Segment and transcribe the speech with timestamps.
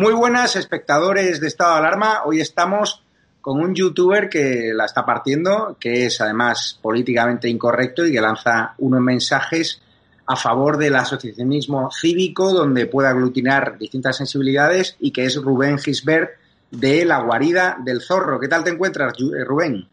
[0.00, 2.22] Muy buenas espectadores de Estado de Alarma.
[2.24, 3.02] Hoy estamos
[3.40, 8.74] con un youtuber que la está partiendo, que es además políticamente incorrecto y que lanza
[8.78, 9.82] unos mensajes
[10.24, 16.30] a favor del asociacionismo cívico donde puede aglutinar distintas sensibilidades y que es Rubén Gisbert
[16.70, 18.38] de La Guarida del Zorro.
[18.38, 19.88] ¿Qué tal te encuentras, eh, Rubén?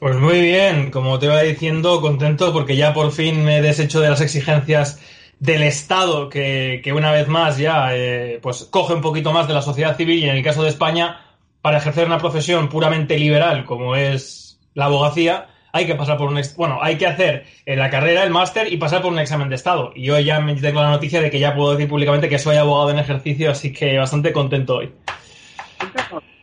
[0.00, 4.00] Pues muy bien, como te iba diciendo, contento porque ya por fin me he deshecho
[4.00, 4.98] de las exigencias
[5.40, 9.62] del Estado que, una vez más ya eh, pues coge un poquito más de la
[9.62, 11.20] sociedad civil y en el caso de España,
[11.62, 16.40] para ejercer una profesión puramente liberal como es la abogacía, hay que pasar por un
[16.56, 19.92] bueno, hay que hacer la carrera, el máster y pasar por un examen de Estado.
[19.94, 22.90] Y yo ya tengo la noticia de que ya puedo decir públicamente que soy abogado
[22.90, 24.92] en ejercicio, así que bastante contento hoy.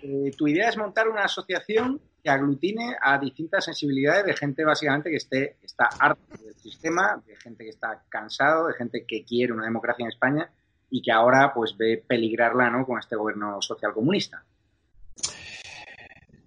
[0.03, 5.12] Eh, tu idea es montar una asociación que aglutine a distintas sensibilidades de gente básicamente
[5.12, 9.54] que esté está harta del sistema, de gente que está cansado, de gente que quiere
[9.54, 10.50] una democracia en España
[10.90, 12.84] y que ahora pues ve peligrarla ¿no?
[12.84, 14.44] con este gobierno social comunista.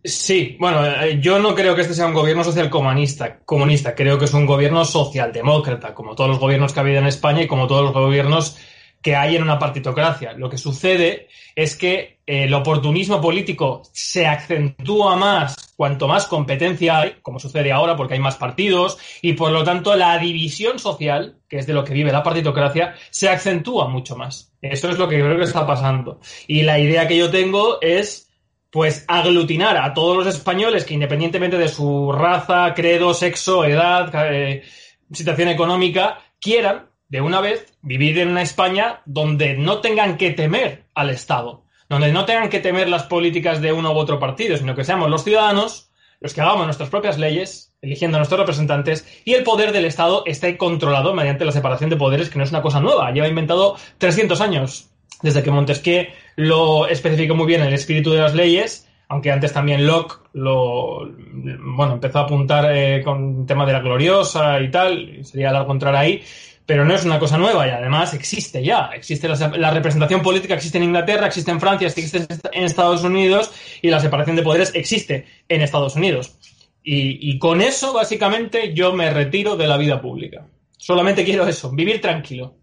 [0.03, 4.19] Sí, bueno, eh, yo no creo que este sea un gobierno social comunista, comunista, creo
[4.19, 7.47] que es un gobierno socialdemócrata, como todos los gobiernos que ha habido en España y
[7.47, 8.59] como todos los gobiernos
[9.03, 10.33] que hay en una partitocracia.
[10.33, 16.99] Lo que sucede es que eh, el oportunismo político se acentúa más cuanto más competencia
[16.99, 21.37] hay, como sucede ahora porque hay más partidos, y por lo tanto la división social,
[21.49, 24.53] que es de lo que vive la partitocracia, se acentúa mucho más.
[24.61, 26.19] Eso es lo que creo que está pasando.
[26.49, 28.29] Y la idea que yo tengo es
[28.71, 34.65] pues aglutinar a todos los españoles que independientemente de su raza, credo, sexo, edad, eh,
[35.13, 40.85] situación económica, quieran de una vez vivir en una España donde no tengan que temer
[40.95, 44.75] al Estado, donde no tengan que temer las políticas de uno u otro partido, sino
[44.75, 45.89] que seamos los ciudadanos
[46.21, 50.25] los que hagamos nuestras propias leyes, eligiendo a nuestros representantes, y el poder del Estado
[50.27, 53.77] esté controlado mediante la separación de poderes, que no es una cosa nueva, lleva inventado
[53.99, 54.91] 300 años,
[55.23, 56.07] desde que Montesquieu
[56.37, 61.09] lo especificó muy bien en el espíritu de las leyes, aunque antes también Locke lo
[61.09, 65.73] bueno empezó a apuntar eh, con el tema de la gloriosa y tal, sería largo
[65.73, 66.23] entrar ahí,
[66.69, 68.91] pero no es una cosa nueva y además existe ya.
[68.93, 73.89] Existe la, representación política, existe en Inglaterra, existe en Francia, existe en Estados Unidos y
[73.89, 76.37] la separación de poderes existe en Estados Unidos.
[76.83, 80.47] Y, con eso, básicamente, yo me retiro de la vida pública.
[80.77, 82.57] Solamente quiero eso, vivir tranquilo.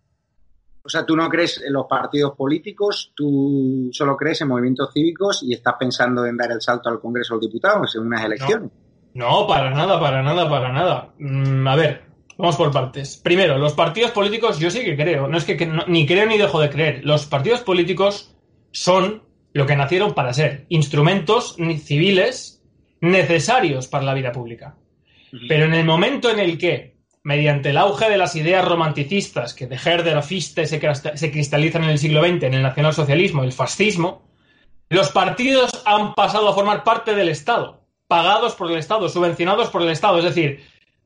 [0.83, 5.41] O sea, tú no crees en los partidos políticos, tú solo crees en movimientos cívicos
[5.41, 8.69] y estás pensando en dar el salto al Congreso de los Diputados en unas elecciones.
[9.15, 11.13] No, para nada, para nada, para nada.
[11.17, 13.17] Mm, a ver, Vamos por partes.
[13.17, 16.59] Primero, los partidos políticos yo sí que creo, no es que, ni creo ni dejo
[16.59, 17.05] de creer.
[17.05, 18.35] Los partidos políticos
[18.71, 19.23] son
[19.53, 22.61] lo que nacieron para ser instrumentos civiles
[22.99, 24.75] necesarios para la vida pública.
[25.47, 29.67] Pero en el momento en el que, mediante el auge de las ideas romanticistas que
[29.67, 30.79] de Herder a Fichte se,
[31.15, 34.25] se cristalizan en el siglo XX, en el nacionalsocialismo, el fascismo,
[34.89, 39.81] los partidos han pasado a formar parte del Estado, pagados por el Estado, subvencionados por
[39.81, 40.19] el Estado.
[40.19, 40.63] Es decir,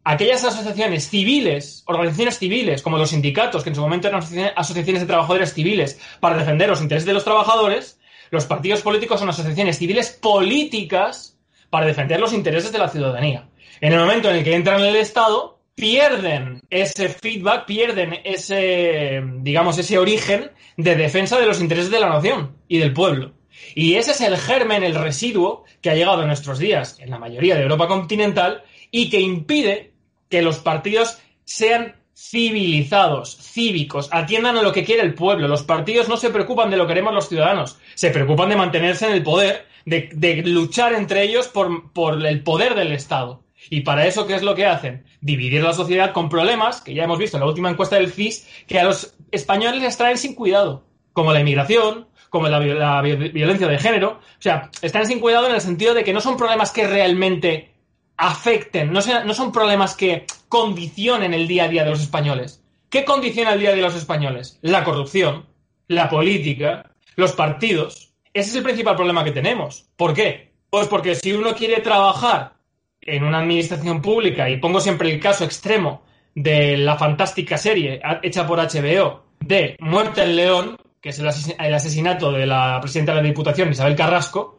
[0.10, 4.24] aquellas asociaciones civiles, organizaciones civiles, como los sindicatos, que en su momento eran
[4.56, 8.00] asociaciones de trabajadores civiles para defender los intereses de los trabajadores,
[8.32, 11.38] los partidos políticos son asociaciones civiles políticas
[11.70, 13.50] para defender los intereses de la ciudadanía.
[13.82, 19.22] En el momento en el que entran en el Estado, pierden ese feedback, pierden ese,
[19.42, 23.34] digamos, ese origen de defensa de los intereses de la nación y del pueblo.
[23.76, 27.20] Y ese es el germen, el residuo que ha llegado en nuestros días en la
[27.20, 29.94] mayoría de Europa continental y que impide
[30.30, 35.48] que los partidos sean civilizados, cívicos, atiendan a lo que quiere el pueblo.
[35.48, 39.08] Los partidos no se preocupan de lo que queremos los ciudadanos, se preocupan de mantenerse
[39.08, 43.44] en el poder, de, luchar entre ellos por, el poder del Estado.
[43.70, 45.06] Y para eso, ¿qué es lo que hacen?
[45.22, 48.48] Dividir la sociedad con problemas, que ya hemos visto en la última encuesta del CIS,
[48.68, 50.84] que a los españoles les traen sin cuidado,
[51.14, 54.20] como la inmigración, como la, la violencia de género.
[54.22, 57.72] O sea, están sin cuidado en el sentido de que no son problemas que realmente
[58.20, 62.62] afecten, no, no son problemas que condicionen el día a día de los españoles.
[62.90, 64.60] ¿Qué condiciona el día a día de los españoles?
[64.62, 65.46] La corrupción,
[65.88, 68.12] la política, los partidos.
[68.34, 69.88] Ese es el principal problema que tenemos.
[69.96, 70.52] ¿Por qué?
[70.70, 72.56] Pues porque si uno quiere trabajar
[73.02, 76.04] en una administración pública, y pongo siempre el caso extremo
[76.36, 81.28] de la fantástica serie hecha por HBO de Muerte en León, que es el
[81.74, 84.59] asesinato de la presidenta de la Diputación, Isabel Carrasco,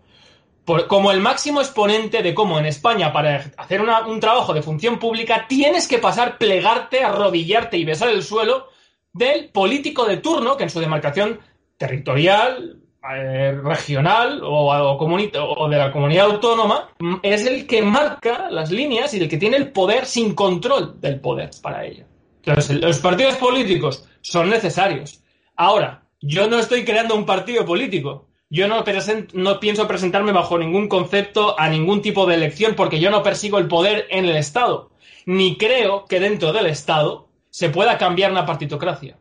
[0.89, 5.47] como el máximo exponente de cómo en España para hacer un trabajo de función pública
[5.49, 8.69] tienes que pasar, plegarte, arrodillarte y besar el suelo
[9.13, 11.41] del político de turno que en su demarcación
[11.77, 12.81] territorial,
[13.11, 16.91] eh, regional o, o, de la comunidad autónoma
[17.23, 21.19] es el que marca las líneas y el que tiene el poder sin control del
[21.21, 22.05] poder para ello.
[22.45, 25.23] Entonces, los partidos políticos son necesarios.
[25.57, 28.29] Ahora, Yo no estoy creando un partido político.
[28.50, 28.85] Yo no,
[29.35, 33.58] no pienso presentarme bajo ningún concepto a ningún tipo de elección porque yo no persigo
[33.58, 34.91] el poder en el Estado.
[35.25, 39.19] Ni creo que dentro del Estado se pueda cambiar una partitocracia.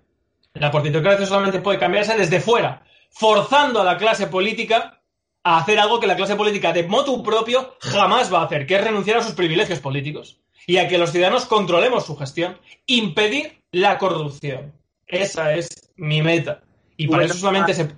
[0.54, 5.02] La partitocracia solamente puede cambiarse desde fuera, forzando a la clase política
[5.44, 8.76] a hacer algo que la clase política de motu propio jamás va a hacer, que
[8.76, 13.62] es renunciar a sus privilegios políticos y a que los ciudadanos controlemos su gestión, impedir
[13.72, 14.74] la corrupción.
[15.08, 16.62] Esa es mi meta.
[16.98, 17.90] Y para eso solamente se...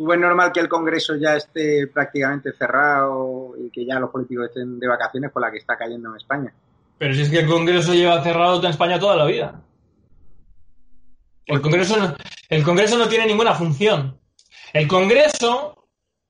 [0.00, 4.46] ¿Tú ves normal que el Congreso ya esté prácticamente cerrado y que ya los políticos
[4.46, 6.54] estén de vacaciones por la que está cayendo en España?
[6.96, 9.60] Pero si es que el Congreso lleva cerrado en España toda la vida.
[11.44, 12.16] El Congreso no,
[12.48, 14.18] el Congreso no tiene ninguna función.
[14.72, 15.86] El Congreso,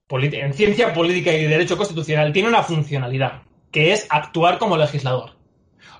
[0.08, 5.36] en ciencia política y derecho constitucional, tiene una funcionalidad, que es actuar como legislador.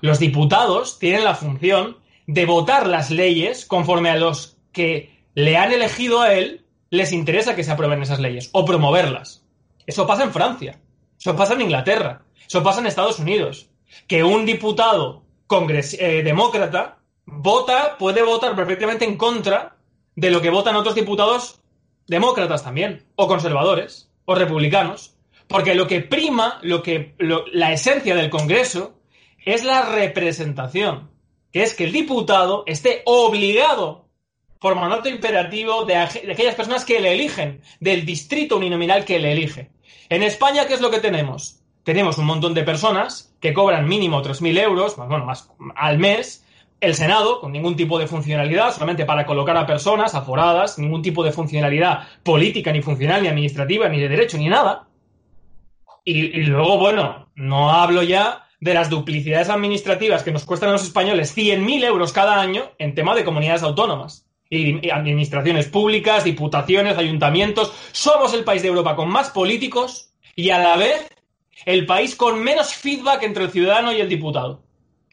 [0.01, 5.71] Los diputados tienen la función de votar las leyes conforme a los que le han
[5.71, 9.43] elegido a él les interesa que se aprueben esas leyes o promoverlas.
[9.87, 10.79] Eso pasa en Francia,
[11.17, 13.69] eso pasa en Inglaterra, eso pasa en Estados Unidos.
[14.07, 19.77] Que un diputado eh, demócrata vota, puede votar perfectamente en contra
[20.15, 21.61] de lo que votan otros diputados
[22.07, 25.15] demócratas también, o conservadores, o republicanos,
[25.47, 28.95] porque lo que prima, lo que, la esencia del Congreso
[29.45, 31.09] es la representación,
[31.51, 34.00] que es que el diputado esté obligado
[34.61, 39.71] por mandato imperativo de, aquellas personas que le eligen, del distrito uninominal que le elige.
[40.07, 41.63] En España, ¿qué es lo que tenemos?
[41.83, 46.45] Tenemos un montón de personas que cobran mínimo 3.000 euros, bueno, más al mes,
[46.79, 51.23] el Senado, con ningún tipo de funcionalidad, solamente para colocar a personas aforadas, ningún tipo
[51.23, 54.87] de funcionalidad política, ni funcional, ni administrativa, ni de derecho, ni nada.
[56.05, 60.83] Y, luego, bueno, no hablo ya de las duplicidades administrativas que nos cuestan a los
[60.83, 64.27] españoles 100.000 euros cada año en tema de comunidades autónomas.
[64.51, 67.71] Administraciones públicas, diputaciones, ayuntamientos.
[67.91, 71.07] Somos el país de Europa con más políticos y a la vez
[71.65, 74.63] el país con menos feedback entre el ciudadano y el diputado.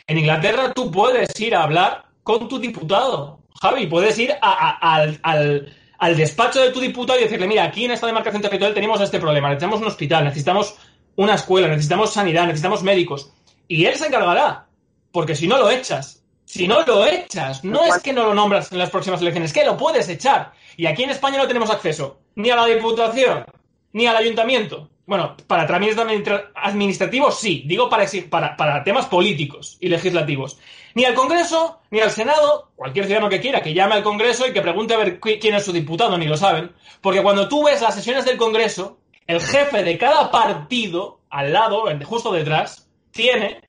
[0.07, 6.61] En Inglaterra tú puedes ir a hablar con tu diputado, Javi, puedes ir al, despacho
[6.61, 9.81] de tu diputado y decirle, mira, aquí en esta demarcación territorial tenemos este problema, necesitamos
[9.81, 10.77] un hospital, necesitamos
[11.17, 13.33] una escuela, necesitamos sanidad, necesitamos médicos.
[13.67, 14.69] Y él se encargará,
[15.11, 18.73] porque si no lo echas, si no lo echas, no es que no lo nombras
[18.73, 20.53] en las próximas elecciones, es que lo puedes echar.
[20.79, 23.45] Y aquí en España no tenemos acceso ni a la diputación,
[23.93, 25.99] ni al ayuntamiento, bueno, para trámites
[26.55, 30.59] administrativos sí, digo para, para, para, temas políticos y legislativos.
[30.95, 34.53] Ni al Congreso, ni al Senado, cualquier ciudadano que quiera que llame al Congreso y
[34.55, 36.73] que pregunte a ver quién es su diputado, ni lo saben.
[37.03, 41.85] Porque cuando tú ves las sesiones del Congreso, el jefe de cada partido, al lado,
[42.05, 43.61] justo detrás, tiene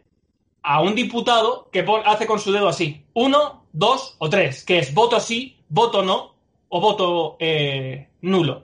[0.69, 4.93] a un diputado que hace con su dedo así, uno, dos o tres, que es
[4.93, 6.35] voto sí, voto no
[6.67, 8.63] o voto eh, nulo.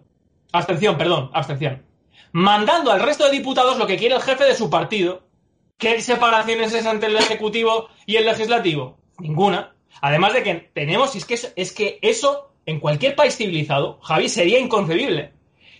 [0.51, 1.85] Abstención, perdón, abstención
[2.35, 5.23] mandando al resto de diputados lo que quiere el jefe de su partido.
[5.77, 8.97] ¿Qué separación es entre el Ejecutivo y el Legislativo?
[9.19, 9.73] Ninguna.
[10.01, 14.59] Además de que tenemos, es que, es que eso en cualquier país civilizado, Javi, sería
[14.59, 15.31] inconcebible.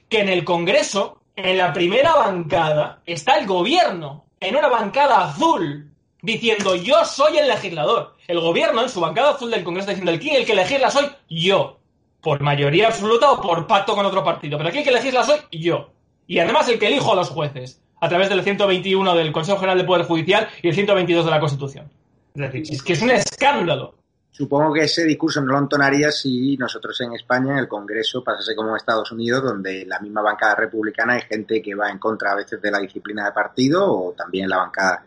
[0.08, 5.92] Que en el Congreso, en la primera bancada, está el gobierno, en una bancada azul,
[6.26, 8.16] diciendo yo soy el legislador.
[8.28, 11.80] El gobierno en su bancada azul del Congreso diciendo el, el que legisla soy yo.
[12.22, 14.58] Por mayoría absoluta o por pacto con otro partido.
[14.58, 15.92] Pero aquí el que legisla soy yo.
[16.28, 19.78] Y además el que elijo a los jueces, a través del 121 del Consejo General
[19.78, 21.90] del Poder Judicial y el 122 de la Constitución.
[22.34, 23.94] Es decir, es que es un escándalo.
[24.32, 28.54] Supongo que ese discurso no lo entonaría si nosotros en España, en el Congreso, pasase
[28.54, 32.34] como en Estados Unidos, donde la misma bancada republicana hay gente que va en contra
[32.34, 35.06] a veces de la disciplina de partido o también la bancada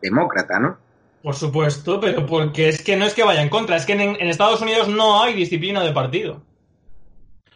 [0.00, 0.78] demócrata, ¿no?
[1.22, 4.28] Por supuesto, pero porque es que no es que vaya en contra, es que en,
[4.28, 6.42] Estados Unidos no hay disciplina de partido.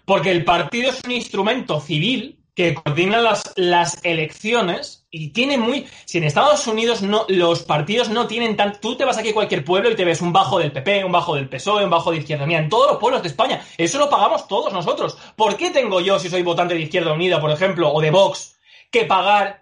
[0.04, 5.86] Porque el partido es un instrumento civil que coordina las, las elecciones y tiene muy...
[6.04, 8.78] Si en Estados Unidos no, los partidos no tienen tan...
[8.80, 11.12] Tú te vas aquí a cualquier pueblo y te ves un bajo del PP, un
[11.12, 13.64] bajo del PSOE, un bajo de Izquierda Unida, en todos los pueblos de España.
[13.78, 15.16] Eso lo pagamos todos nosotros.
[15.36, 18.58] ¿Por qué tengo yo, si soy votante de Izquierda Unida, por ejemplo, o de Vox,
[18.90, 19.61] que pagar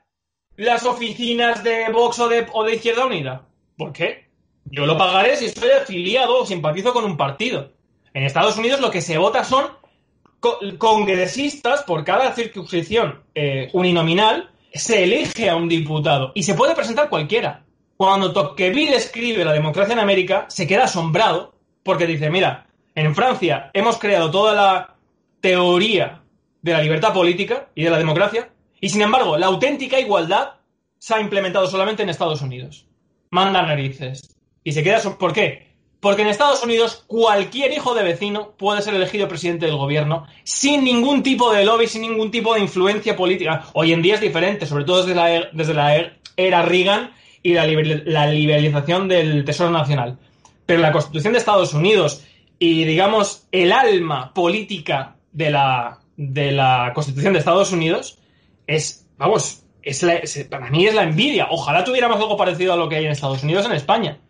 [0.65, 3.47] las oficinas de Vox o de, o de Izquierda Unida?
[3.77, 4.27] ¿Por qué?
[4.67, 7.73] Yo lo pagaré si estoy afiliado o simpatizo con un partido.
[8.13, 9.67] En Estados Unidos lo que se vota son
[10.79, 17.09] congresistas por cada circunscripción eh, uninominal se elige a un diputado y se puede presentar
[17.09, 17.65] cualquiera.
[17.97, 23.71] Cuando Tocqueville escribe La democracia en América, se queda asombrado porque dice, mira, en Francia
[23.75, 24.95] hemos creado toda la
[25.41, 26.23] teoría
[26.63, 30.61] de la libertad política y de la democracia y sin embargo la auténtica igualdad
[31.01, 32.87] se ha implementado solamente en Estados Unidos.
[33.31, 34.37] Manda narices.
[34.63, 35.01] Y se queda...
[35.19, 35.71] ¿Por qué?
[35.99, 40.85] Porque en Estados Unidos cualquier hijo de vecino puede ser elegido presidente del gobierno sin
[40.85, 43.65] ningún tipo de lobby, sin ningún tipo de influencia política.
[43.73, 47.13] Hoy en día es diferente, sobre todo desde la, e, desde la e, era Reagan
[47.43, 47.67] y la,
[48.27, 50.19] liberalización del Tesoro Nacional.
[50.67, 52.25] Pero la Constitución de Estados Unidos
[52.59, 58.20] y, digamos, el alma política de la Constitución de Estados Unidos
[58.71, 61.49] es, vamos, es para mí es la envidia.
[61.51, 64.21] Ojalá tuviéramos algo parecido a lo que hay en Estados Unidos en España.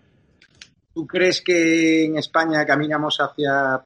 [0.95, 3.85] ¿Tú crees que en España caminamos hacia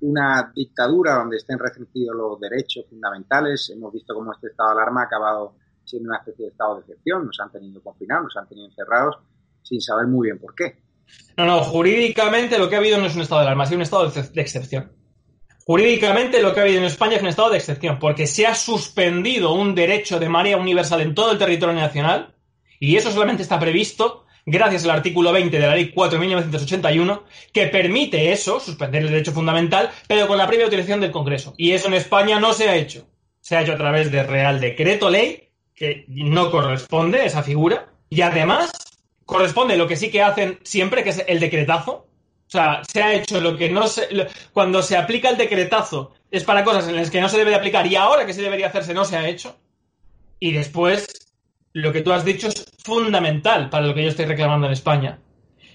[0.00, 3.70] una dictadura donde estén restringidos los derechos fundamentales?
[3.70, 6.80] Hemos visto cómo este estado de alarma ha acabado siendo una especie de estado de
[6.82, 7.26] excepción.
[7.26, 9.18] Nos han tenido confinados, nos han tenido encerrados
[9.62, 10.80] sin saber muy bien por qué.
[11.36, 13.82] No, no, jurídicamente lo que ha habido no es un estado de alarma, sino un
[13.82, 14.92] estado de excepción.
[15.68, 18.54] Jurídicamente lo que ha habido en España es un estado de excepción, porque se ha
[18.54, 22.34] suspendido un derecho de marea universal en todo el territorio nacional,
[22.80, 27.22] y eso solamente está previsto gracias al artículo 20 de la Ley 4 de 1981,
[27.52, 31.52] que permite eso, suspender el derecho fundamental, pero con la previa utilización del Congreso.
[31.58, 33.06] Y eso en España no se ha hecho.
[33.42, 38.22] Se ha hecho a través de Real Decreto Ley, que no corresponde esa figura, y
[38.22, 38.70] además
[39.26, 42.07] corresponde lo que sí que hacen siempre, que es el decretazo.
[42.48, 44.08] O sea, se ha hecho lo que no se.
[44.54, 47.56] cuando se aplica el decretazo es para cosas en las que no se debe de
[47.56, 49.54] aplicar y ahora que se debería hacerse no se ha hecho.
[50.40, 51.06] Y después
[51.74, 55.18] lo que tú has dicho es fundamental para lo que yo estoy reclamando en España.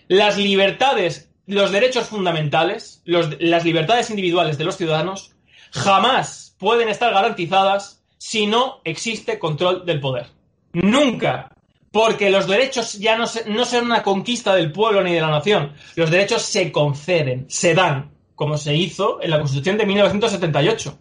[0.07, 5.35] Las libertades, los derechos fundamentales, las libertades individuales de los ciudadanos
[5.71, 10.27] jamás pueden estar garantizadas si no existe control del poder.
[10.73, 11.52] Nunca.
[11.93, 15.73] Porque los derechos ya no, son una conquista del pueblo ni de la nación.
[15.95, 20.97] Los derechos se conceden, se dan, como se hizo en la Constitución de 1978,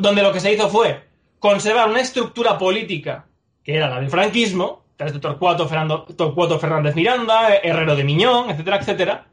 [0.00, 1.00] donde lo que se hizo fue
[1.38, 3.28] conservar una estructura política
[3.62, 5.68] que era la del franquismo, de Torcuato,
[6.16, 9.26] Torcuato Fernández Miranda, Herrero de Miñón, etcétera, etcétera,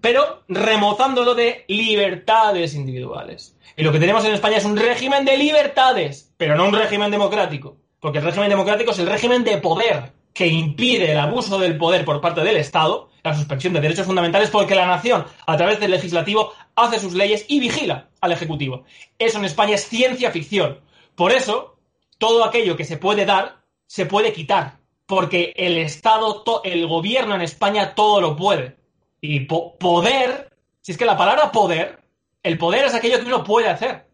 [0.00, 3.58] pero remozándolo de libertades individuales.
[3.76, 7.10] Y lo que tenemos en España es un régimen de libertades, pero no un régimen
[7.10, 11.76] democrático, porque el régimen democrático es el régimen de poder que impide el abuso del
[11.76, 15.80] poder por parte del Estado, la suspensión de derechos fundamentales, porque la nación, a través
[15.80, 18.84] del legislativo, hace sus leyes y vigila al Ejecutivo.
[19.18, 20.80] Eso en España es ciencia ficción.
[21.14, 21.76] Por eso,
[22.18, 27.42] todo aquello que se puede dar se puede quitar, porque el Estado, el gobierno en
[27.42, 28.76] España todo lo puede.
[29.20, 32.00] Y poder, si es que la palabra poder,
[32.42, 34.06] el poder es aquello que uno puede hacer.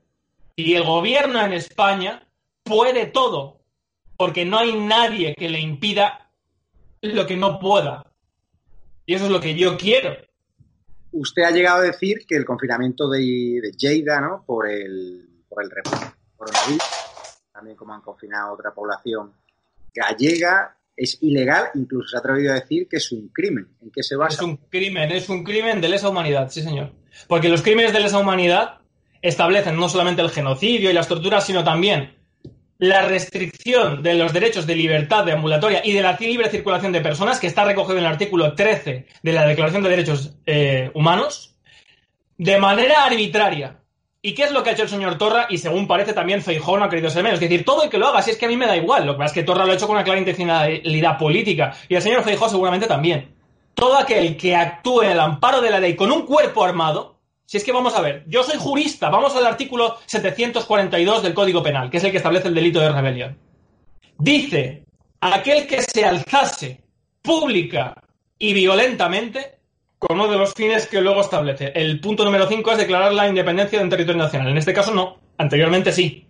[0.56, 2.26] Y el gobierno en España
[2.64, 3.55] puede todo,
[4.16, 6.30] porque no hay nadie que le impida
[7.02, 8.04] lo que no pueda.
[9.04, 10.16] Y eso es lo que yo quiero.
[11.12, 13.20] Usted ha llegado a decir que el confinamiento de,
[13.62, 14.44] de Lleida, ¿no?
[14.44, 15.70] Por el, por el
[16.37, 16.82] coronavirus,
[17.52, 19.32] también como han confinado otra población
[19.96, 23.68] gallega es ilegal, incluso se ha atrevido a decir que es un crimen.
[23.82, 24.37] ¿En qué se basa?
[24.37, 26.92] Es un crimen, es un crimen de lesa humanidad, sí señor.
[27.28, 28.80] Porque los crímenes de lesa humanidad
[29.20, 32.16] establecen no solamente el genocidio y las torturas, sino también
[32.78, 37.00] la restricción de los derechos de libertad de ambulatoria y de la libre circulación de
[37.00, 41.56] personas, que está recogido en el artículo 13 de la Declaración de Derechos eh, Humanos,
[42.37, 43.78] de manera arbitraria,
[44.26, 45.47] ¿Y qué es lo que ha hecho el señor Torra?
[45.50, 47.40] Y según parece también Feijóo no ha querido ser menos.
[47.40, 49.06] Es decir, todo el que lo haga, si es que a mí me da igual.
[49.06, 51.76] Lo que pasa es que Torra lo ha hecho con una clara intencionalidad política.
[51.88, 53.37] Y el señor Feijóo seguramente también.
[53.75, 57.15] Todo aquel que actúe en el amparo de la ley con un cuerpo armado,
[57.47, 61.62] si es que vamos a ver, yo soy jurista, vamos al artículo 742 del Código
[61.62, 63.38] Penal, que es el que establece el delito de rebelión.
[64.19, 64.85] Dice,
[65.21, 66.83] aquel que se alzase
[67.23, 67.95] pública
[68.38, 69.59] y violentamente
[69.99, 71.73] con uno de los fines que luego establece.
[71.75, 74.49] El punto número 5 es declarar la independencia de un territorio nacional.
[74.49, 76.26] En este caso no, anteriormente sí,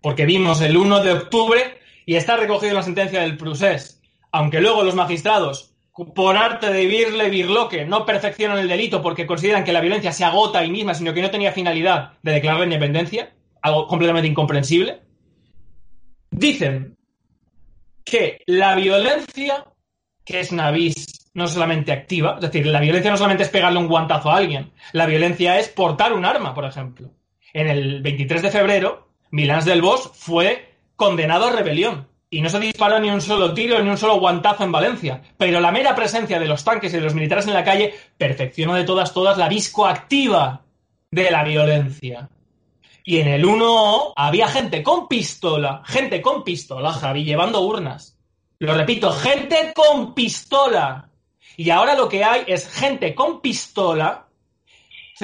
[0.00, 4.00] porque vimos el 1 de octubre y está recogido en la sentencia del Prusés.
[4.30, 9.62] Aunque luego los magistrados, por arte de virle virloque, no perfeccionan el delito porque consideran
[9.62, 12.66] que la violencia se agota ahí misma, sino que no tenía finalidad de declarar la
[12.66, 15.02] independencia, algo completamente incomprensible,
[16.30, 16.96] dicen
[18.04, 19.66] que la violencia,
[20.24, 23.78] que es una vis no solamente activa, es decir, la violencia no solamente es pegarle
[23.78, 27.10] un guantazo a alguien, la violencia es portar un arma, por ejemplo.
[27.52, 32.58] En el 23 de febrero, Milán del Bosch fue condenado a rebelión y no se
[32.58, 36.40] disparó ni un solo tiro ni un solo guantazo en Valencia, pero la mera presencia
[36.40, 39.50] de los tanques y de los militares en la calle perfeccionó de todas todas la
[39.50, 40.62] viscoactiva
[41.10, 42.30] de la violencia.
[43.04, 48.18] Y en el 1 había gente con pistola, gente con pistola, Javi, llevando urnas.
[48.60, 51.10] Lo repito, gente con pistola
[51.58, 54.26] y ahora lo que hay es gente con pistola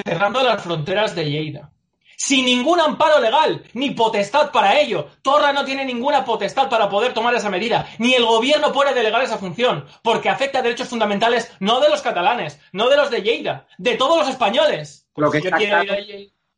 [0.05, 1.71] cerrando las fronteras de Lleida.
[2.19, 5.07] Sin ningún amparo legal, ni potestad para ello.
[5.21, 9.23] Torra no tiene ninguna potestad para poder tomar esa medida, ni el gobierno puede delegar
[9.23, 13.21] esa función, porque afecta a derechos fundamentales no de los catalanes, no de los de
[13.21, 15.07] Lleida, de todos los españoles.
[15.15, 15.93] Lo que, está claro,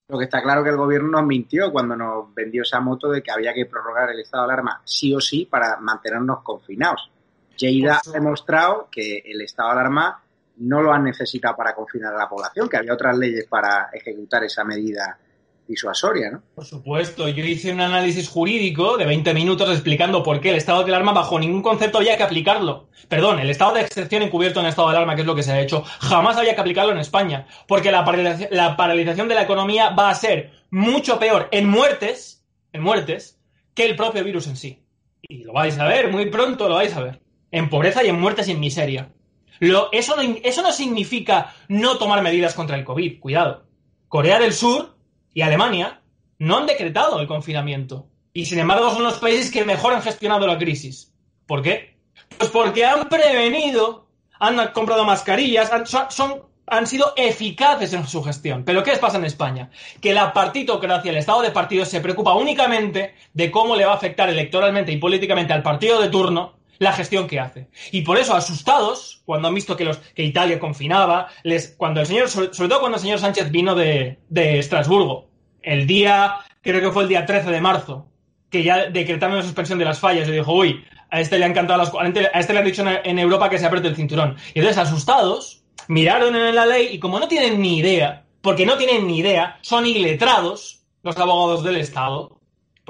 [0.08, 3.22] lo que está claro que el gobierno nos mintió cuando nos vendió esa moto de
[3.22, 7.12] que había que prorrogar el estado de alarma sí o sí para mantenernos confinados.
[7.56, 10.24] Lleida ha demostrado que el estado de alarma
[10.58, 14.44] no lo han necesitado para confinar a la población, que había otras leyes para ejecutar
[14.44, 15.20] esa medida
[15.68, 16.44] disuasoria, ¿no?
[16.56, 20.84] Por supuesto, yo hice un análisis jurídico de 20 minutos explicando por qué el estado
[20.84, 22.90] de alarma bajo ningún concepto había que aplicarlo.
[23.08, 25.52] Perdón, el estado de excepción encubierto en estado de alarma, que es lo que se
[25.52, 28.04] ha hecho, jamás había que aplicarlo en España, porque la,
[28.52, 33.40] la paralización de la economía va a ser mucho peor en muertes, en muertes,
[33.74, 34.84] que el propio virus en sí.
[35.22, 37.22] Y lo vais a ver, muy pronto lo vais a ver.
[37.52, 39.12] En pobreza y en muertes y en miseria.
[39.60, 43.66] Lo, eso, no, eso no significa no tomar medidas contra el COVID, cuidado.
[44.08, 44.96] Corea del Sur
[45.34, 46.02] y Alemania
[46.40, 48.08] no han decretado el confinamiento.
[48.34, 51.14] Y sin embargo son los países que mejor han gestionado la crisis.
[51.46, 51.98] ¿Por qué?
[52.38, 54.08] Pues porque han prevenido,
[54.40, 58.64] han comprado mascarillas, han, son, han sido eficaces en su gestión.
[58.64, 59.70] Pero ¿qué les pasa en España?
[60.00, 63.98] Que la partitocracia, el estado de partidos, se preocupa únicamente de cómo le va a
[63.98, 67.70] afectar electoralmente y políticamente al partido de turno la gestión que hace.
[67.92, 72.08] Y por eso, asustados, cuando han visto que, los, que Italia confinaba, les, cuando el
[72.08, 75.30] señor, sobre, todo cuando el señor Sánchez vino de, de Estrasburgo,
[75.62, 78.08] el día, creo que fue el día 13 de marzo,
[78.50, 81.54] que ya decretaron la suspensión de las fallas y dijo, uy, a este le han
[81.54, 84.38] cantado las a este le han dicho en Europa que se apriete el cinturón.
[84.56, 88.78] Y entonces, asustados, miraron en la ley y como no tienen ni idea, porque no
[88.78, 92.41] tienen ni idea, son iletrados los abogados del Estado,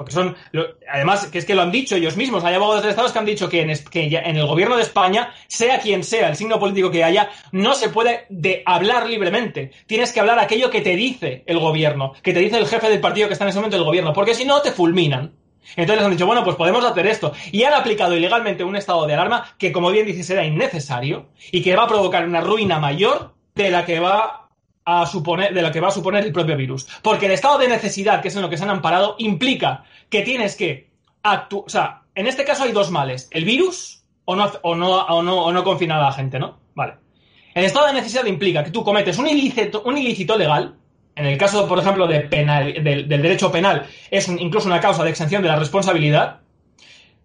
[0.02, 0.36] porque son,
[0.92, 3.24] además, que es que lo han dicho ellos mismos, hay abogados de Estados que han
[3.24, 7.04] dicho que en, en el gobierno de España, sea quien sea el signo político que
[7.04, 9.70] haya, no se puede de hablar libremente.
[9.86, 13.00] Tienes que hablar aquello que te dice el gobierno, que te dice el jefe del
[13.00, 15.34] partido que está en ese momento el gobierno, porque si no te fulminan.
[15.76, 17.32] Entonces han dicho, bueno, pues podemos hacer esto.
[17.52, 21.62] Y han aplicado ilegalmente un estado de alarma que, como bien dices, era innecesario y
[21.62, 24.41] que va a provocar una ruina mayor de la que va
[24.84, 26.86] a suponer, de lo que va a suponer el propio virus.
[27.02, 30.22] Porque el estado de necesidad, que es en lo que se han amparado, implica que
[30.22, 30.90] tienes que
[31.22, 31.64] actuar.
[31.66, 35.22] O sea, en este caso hay dos males: el virus o no, o no, o
[35.22, 36.58] no, o no confinar a la gente, ¿no?
[36.74, 36.94] Vale.
[37.54, 40.76] El estado de necesidad implica que tú cometes un ilícito, un ilícito legal.
[41.14, 45.42] En el caso, por ejemplo, penal, del, derecho penal, es incluso una causa de exención
[45.42, 46.40] de la responsabilidad.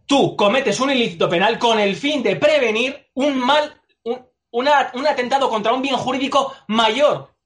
[0.05, 4.19] Tú cometes un ilícito penal con el fin de prevenir un mal, un,
[4.51, 4.67] un
[5.07, 7.36] atentado contra un bien jurídico mayor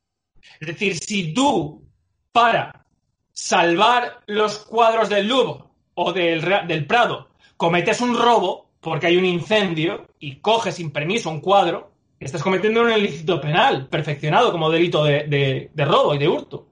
[0.60, 1.84] es decir, si tú,
[2.32, 2.86] para
[3.34, 5.64] salvar los cuadros del Louvre
[5.96, 11.30] o del, del Prado, cometes un robo porque hay un incendio y coges sin permiso
[11.30, 16.28] un cuadro, estás cometiendo un ilícito penal perfeccionado como delito de, de robo y de
[16.28, 16.68] hurto.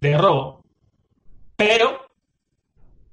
[0.00, 0.62] De robo.
[1.56, 2.04] Pero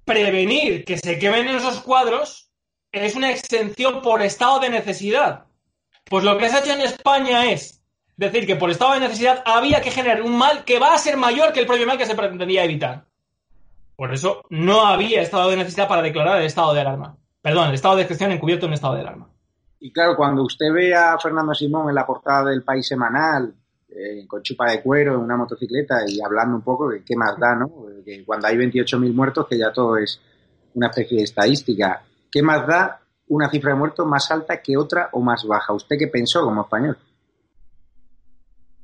[0.06, 2.50] prevenir que se quemen esos cuadros
[2.92, 5.46] es una exención por estado de necesidad.
[6.06, 7.81] Pues lo que se ha hecho en España es
[8.17, 11.17] decir que por estado de necesidad había que generar un mal que va a ser
[11.17, 13.06] mayor que el propio mal que se pretendía evitar.
[13.95, 17.17] Por eso no había estado de necesidad para declarar el estado de alarma.
[17.41, 19.30] Perdón, el estado de excepción encubierto en estado de alarma.
[19.80, 23.54] Y claro, cuando usted ve a Fernando Simón en la portada del País Semanal,
[23.89, 27.38] eh, con chupa de cuero, en una motocicleta y hablando un poco de qué más
[27.39, 27.69] da, ¿no?
[28.06, 30.21] Que cuando hay 28.000 muertos, que ya todo es
[30.76, 32.02] una especie de estadística.
[32.32, 35.74] ¿Qué más da una cifra de muertos más alta que otra o más baja?
[35.74, 36.97] ¿Usted qué pensó como español?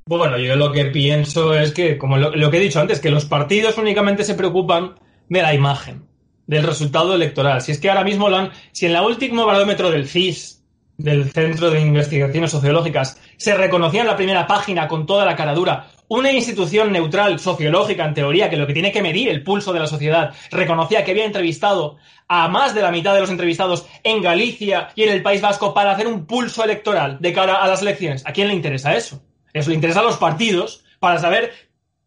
[0.08, 3.26] Bueno, yo lo que pienso es que, como lo, que he dicho antes, que los
[3.26, 4.96] partidos únicamente se preocupan
[5.28, 6.06] de la imagen,
[6.46, 7.62] del resultado electoral.
[7.62, 10.64] Si es que ahora mismo lo han, si en la último barómetro del CIS,
[10.98, 15.88] del Centro de Investigaciones Sociológicas, se reconocía en la primera página con toda la caradura
[16.08, 19.82] una institución neutral, sociológica, en teoría, que lo que tiene que medir el pulso de
[19.82, 21.98] la sociedad, reconocía que había entrevistado
[22.30, 25.74] a más de la mitad de los entrevistados en Galicia y en el País Vasco
[25.74, 28.26] para hacer un pulso electoral de cara a las elecciones.
[28.26, 29.22] ¿A quién le interesa eso?
[29.54, 31.52] Eso le interesa a los partidos para saber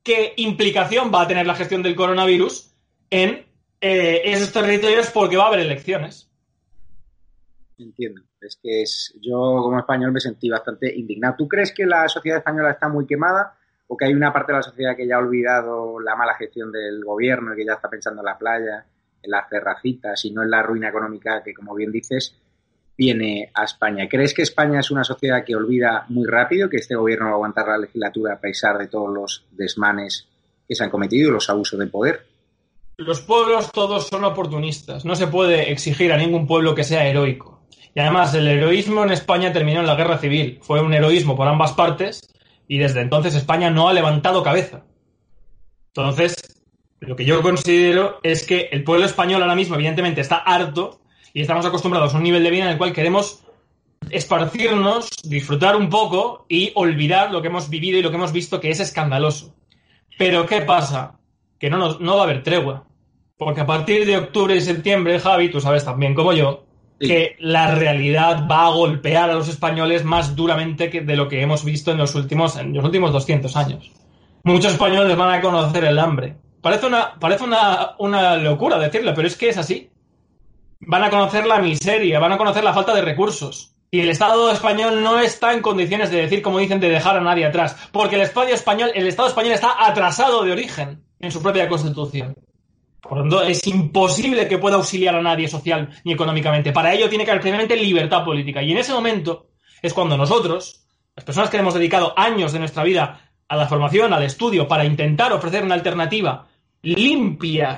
[0.03, 2.72] qué implicación va a tener la gestión del coronavirus
[3.11, 3.46] en
[3.81, 6.31] eh, esos territorios porque va a haber elecciones.
[7.79, 8.22] Entiendo.
[8.40, 11.35] Es que es, yo como español me sentí bastante indignado.
[11.37, 14.59] ¿Tú crees que la sociedad española está muy quemada o que hay una parte de
[14.59, 17.90] la sociedad que ya ha olvidado la mala gestión del gobierno y que ya está
[17.90, 18.87] pensando en la playa,
[19.22, 22.35] en las terracitas y no en la ruina económica que, como bien dices,
[23.00, 24.06] viene a España.
[24.10, 27.34] ¿Crees que España es una sociedad que olvida muy rápido, que este gobierno va a
[27.36, 30.28] aguantar la legislatura a pesar de todos los desmanes
[30.68, 32.26] que se han cometido y los abusos de poder?
[32.98, 35.06] Los pueblos todos son oportunistas.
[35.06, 37.62] No se puede exigir a ningún pueblo que sea heroico.
[37.94, 40.58] Y además, el heroísmo en España terminó en la guerra civil.
[40.60, 42.28] Fue un heroísmo por ambas partes
[42.68, 44.84] y desde entonces España no ha levantado cabeza.
[45.86, 46.36] Entonces,
[46.98, 50.99] lo que yo considero es que el pueblo español ahora mismo, evidentemente, está harto
[51.33, 53.43] y estamos acostumbrados a un nivel de vida en el cual queremos
[54.11, 58.61] esparcirnos, disfrutar un poco y olvidar lo que hemos vivido y lo que hemos visto
[58.61, 59.55] que es escandaloso.
[60.19, 61.19] Pero ¿qué pasa?
[61.59, 62.85] Que no, nos, no va a haber tregua.
[63.37, 66.64] Porque a partir de octubre y septiembre, Javi, tú sabes también como yo,
[66.99, 71.40] que la realidad va a golpear a los españoles más duramente que de lo que
[71.40, 73.90] hemos visto en los últimos, en los últimos 200 años.
[74.43, 76.37] Muchos españoles van a conocer el hambre.
[76.61, 79.88] Parece una, parece una, una locura decirlo, pero es que es así.
[80.81, 83.75] Van a conocer la miseria, van a conocer la falta de recursos.
[83.90, 87.21] Y el Estado español no está en condiciones de decir, como dicen, de dejar a
[87.21, 87.77] nadie atrás.
[87.93, 92.35] Porque el Estado español, el Estado español está atrasado de origen en su propia constitución.
[93.01, 96.73] Por lo tanto, es imposible que pueda auxiliar a nadie social ni económicamente.
[96.73, 98.62] Para ello tiene que haber primeramente libertad política.
[98.62, 99.49] Y en ese momento
[99.83, 104.12] es cuando nosotros, las personas que hemos dedicado años de nuestra vida a la formación,
[104.12, 106.47] al estudio, para intentar ofrecer una alternativa
[106.83, 107.77] limpia,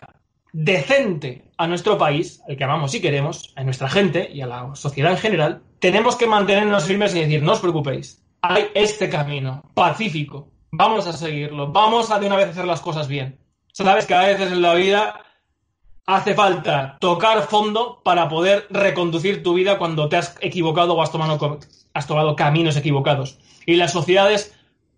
[0.53, 4.75] decente a nuestro país, al que amamos y queremos, a nuestra gente y a la
[4.75, 9.63] sociedad en general, tenemos que mantenernos firmes y decir, no os preocupéis, hay este camino
[9.75, 13.39] pacífico, vamos a seguirlo, vamos a de una vez hacer las cosas bien.
[13.73, 15.23] Sabes que a veces en la vida
[16.07, 21.11] hace falta tocar fondo para poder reconducir tu vida cuando te has equivocado o has
[21.11, 23.39] tomado, caminos equivocados.
[23.65, 24.55] Y las sociedades,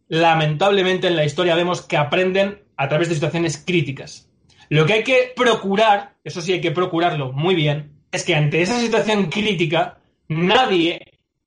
[0.08, 4.28] lamentablemente en la historia vemos que aprenden a través de situaciones críticas.
[4.68, 8.62] Lo que hay que procurar, eso sí hay que procurarlo muy bien, es que ante
[8.62, 9.98] esa situación crítica,
[10.28, 11.00] nadie,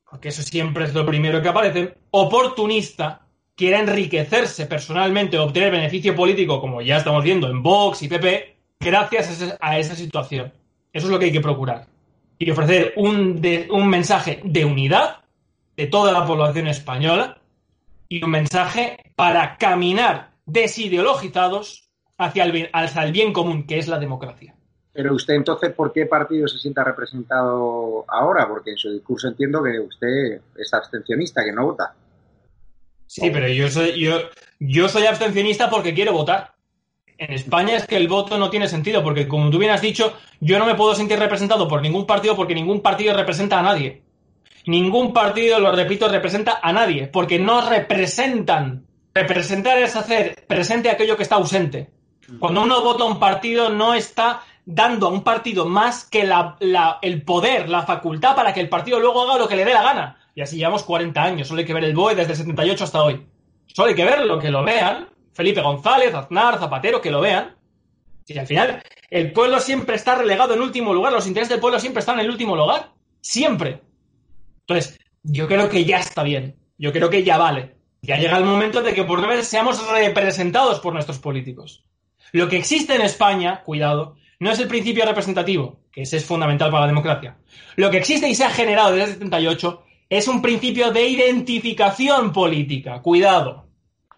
[0.09, 3.25] porque eso siempre es lo primero que aparece, oportunista,
[3.55, 8.55] quiera enriquecerse personalmente o obtener beneficio político, como ya estamos viendo en Vox y PP,
[8.79, 10.53] gracias a esa situación.
[10.93, 11.87] Eso es lo que hay que procurar.
[12.37, 15.21] Y ofrecer un, un mensaje de unidad
[15.75, 17.39] de toda la población española
[18.09, 21.86] y un mensaje para caminar desideologizados
[22.17, 24.55] hacia el bien, hacia el bien común, que es la democracia.
[24.97, 28.47] Pero usted entonces, ¿por qué partido se sienta representado ahora?
[28.47, 31.93] Porque en su discurso entiendo que usted es abstencionista, que no vota.
[33.05, 34.17] Sí, pero yo soy, yo,
[34.59, 36.53] yo soy abstencionista porque quiero votar.
[37.19, 40.13] En España es que el voto no tiene sentido, porque como tú bien has dicho,
[40.39, 44.01] yo no me puedo sentir representado por ningún partido porque ningún partido representa a nadie.
[44.65, 48.85] Ningún partido, lo repito, representa a nadie, porque no representan.
[49.13, 51.96] Representar es hacer presente aquello que está ausente.
[52.39, 56.29] Cuando uno vota un partido, no está dando a un partido más que
[57.01, 59.81] el poder, la facultad para que el partido luego haga lo que le dé la
[59.81, 60.17] gana.
[60.35, 61.47] Y así llevamos 40 años.
[61.47, 63.25] Solo hay que ver el BOE desde el 78 hasta hoy.
[63.65, 65.09] Solo hay que verlo, que lo vean.
[65.33, 67.55] Felipe González, Aznar, Zapatero, que lo vean.
[68.27, 71.13] Y al final, el pueblo siempre está relegado en último lugar.
[71.13, 72.91] Los intereses del pueblo siempre están en el último lugar.
[73.21, 73.81] Siempre.
[74.61, 76.57] Entonces, yo creo que ya está bien.
[76.77, 77.77] Yo creo que ya vale.
[78.01, 81.83] Ya llega el momento de que por una vez seamos representados por nuestros políticos.
[82.31, 86.69] Lo que existe en España, cuidado, no es el principio representativo, que ese es fundamental
[86.69, 87.37] para la democracia.
[87.75, 92.31] Lo que existe y se ha generado desde el 78 es un principio de identificación
[92.31, 93.01] política.
[93.01, 93.65] Cuidado.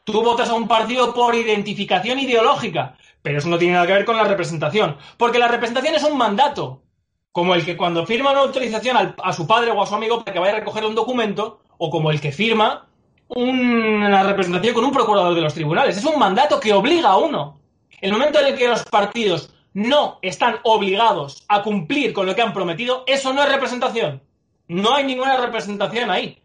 [0.03, 4.05] Tú votas a un partido por identificación ideológica, pero eso no tiene nada que ver
[4.05, 6.83] con la representación, porque la representación es un mandato,
[7.31, 10.33] como el que cuando firma una autorización a su padre o a su amigo para
[10.33, 12.87] que vaya a recoger un documento, o como el que firma
[13.29, 15.97] una representación con un procurador de los tribunales.
[15.97, 17.58] Es un mandato que obliga a uno.
[18.01, 22.41] El momento en el que los partidos no están obligados a cumplir con lo que
[22.41, 24.21] han prometido, eso no es representación.
[24.67, 26.41] No hay ninguna representación ahí.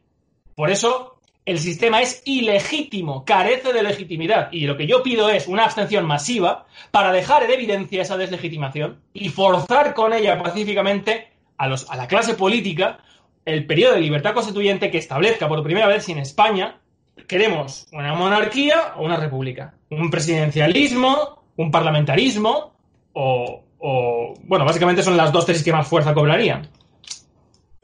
[0.54, 4.48] Por eso el sistema es ilegítimo, carece de legitimidad.
[4.52, 9.00] Y lo que yo pido es una abstención masiva para dejar en evidencia esa deslegitimación
[9.12, 12.98] y forzar con ella pacíficamente a, a la clase política
[13.44, 16.80] el periodo de libertad constituyente que establezca por primera vez en España
[17.28, 22.74] queremos una monarquía o una república, un presidencialismo, un parlamentarismo
[23.12, 26.68] o, o bueno, básicamente son las dos tesis que más fuerza cobrarían.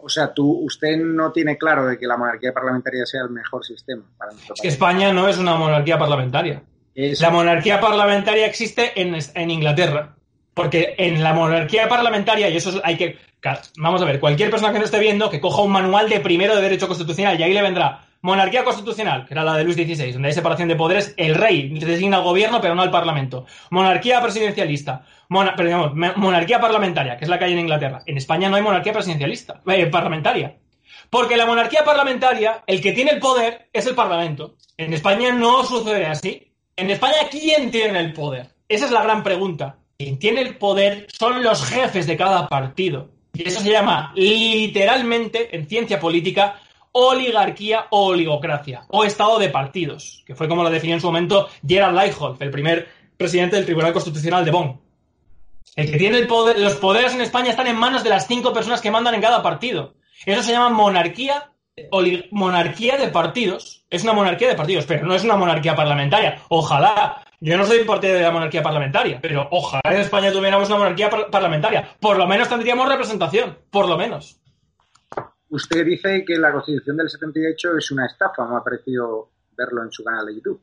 [0.02, 3.64] O sea, tú, usted no tiene claro de que la monarquía parlamentaria sea el mejor
[3.64, 6.62] sistema para nuestro Es que España no es una monarquía parlamentaria.
[6.94, 10.16] La monarquía parlamentaria existe en, en, Inglaterra.
[10.54, 13.18] Porque en la monarquía parlamentaria, y eso hay que.
[13.78, 16.54] Vamos a ver, cualquier persona que no esté viendo, que coja un manual de primero
[16.56, 20.12] de Derecho Constitucional y ahí le vendrá Monarquía constitucional, que era la de Luis XVI,
[20.12, 23.46] donde hay separación de poderes, el rey designa al gobierno, pero no al parlamento.
[23.70, 28.02] Monarquía presidencialista, monarquía parlamentaria, que es la que hay en Inglaterra.
[28.04, 30.58] En España no hay monarquía presidencialista, eh, parlamentaria.
[31.08, 34.56] Porque la monarquía parlamentaria, el que tiene el poder es el parlamento.
[34.76, 36.52] En España no sucede así.
[36.76, 38.50] En España, ¿quién tiene el poder?
[38.68, 39.78] Esa es la gran pregunta.
[39.96, 43.08] Quien tiene el poder son los jefes de cada partido.
[43.32, 46.60] Y eso se llama literalmente, en ciencia política,
[46.92, 51.48] oligarquía o oligocracia, o estado de partidos, que fue como lo definió en su momento
[51.66, 54.80] Gerald Leichholz, el primer presidente del Tribunal Constitucional de Bonn.
[55.76, 58.52] El que tiene el poder, los poderes en España están en manos de las cinco
[58.52, 59.94] personas que mandan en cada partido.
[60.26, 61.52] Eso se llama monarquía,
[62.30, 63.84] monarquía de partidos.
[63.88, 66.42] Es una monarquía de partidos, pero no es una monarquía parlamentaria.
[66.48, 67.22] Ojalá.
[67.42, 71.08] Yo no soy parte de la monarquía parlamentaria, pero ojalá en España tuviéramos una monarquía
[71.08, 71.96] parlamentaria.
[71.98, 74.39] Por lo menos tendríamos representación, por lo menos.
[75.50, 79.90] Usted dice que la Constitución del 78 es una estafa, me ha parecido verlo en
[79.90, 80.62] su canal de YouTube.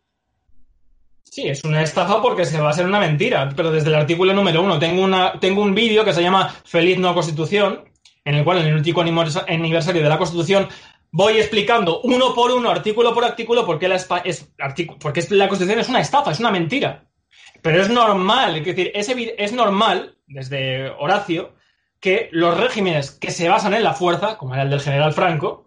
[1.24, 4.34] Sí, es una estafa porque se va a ser una mentira, pero desde el artículo
[4.34, 7.84] número uno tengo, una, tengo un vídeo que se llama Feliz No Constitución,
[8.24, 10.70] en el cual en el último aniversario de la Constitución
[11.12, 14.50] voy explicando uno por uno, artículo por artículo, por qué la, es,
[15.02, 17.04] porque la Constitución es una estafa, es una mentira.
[17.62, 21.57] Pero es normal, es decir, es normal, desde Horacio,
[22.00, 25.66] que los regímenes que se basan en la fuerza, como era el del general Franco,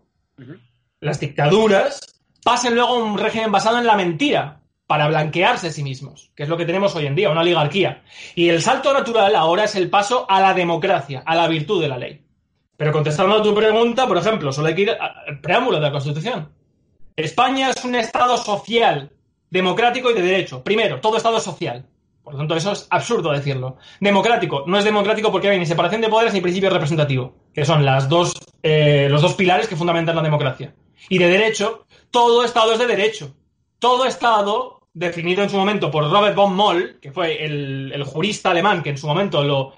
[1.01, 2.01] las dictaduras,
[2.43, 6.43] pasen luego a un régimen basado en la mentira, para blanquearse a sí mismos, que
[6.43, 8.03] es lo que tenemos hoy en día, una oligarquía.
[8.35, 11.87] Y el salto natural ahora es el paso a la democracia, a la virtud de
[11.87, 12.25] la ley.
[12.77, 15.93] Pero contestando a tu pregunta, por ejemplo, solo hay que ir al preámbulo de la
[15.93, 16.51] Constitución.
[17.15, 19.13] España es un Estado social,
[19.49, 20.65] democrático y de derecho.
[20.65, 21.87] Primero, todo Estado es social.
[22.23, 23.77] Por lo tanto, eso es absurdo decirlo.
[24.01, 24.65] Democrático.
[24.67, 28.09] No es democrático porque hay ni separación de poderes ni principio representativo, que son las
[28.09, 30.75] dos, eh, los dos pilares que fundamentan la democracia.
[31.09, 33.35] Y de derecho, todo Estado es de derecho.
[33.79, 38.83] Todo Estado definido en su momento por Robert von Moll, que fue el, jurista alemán
[38.83, 39.75] que en su momento lo,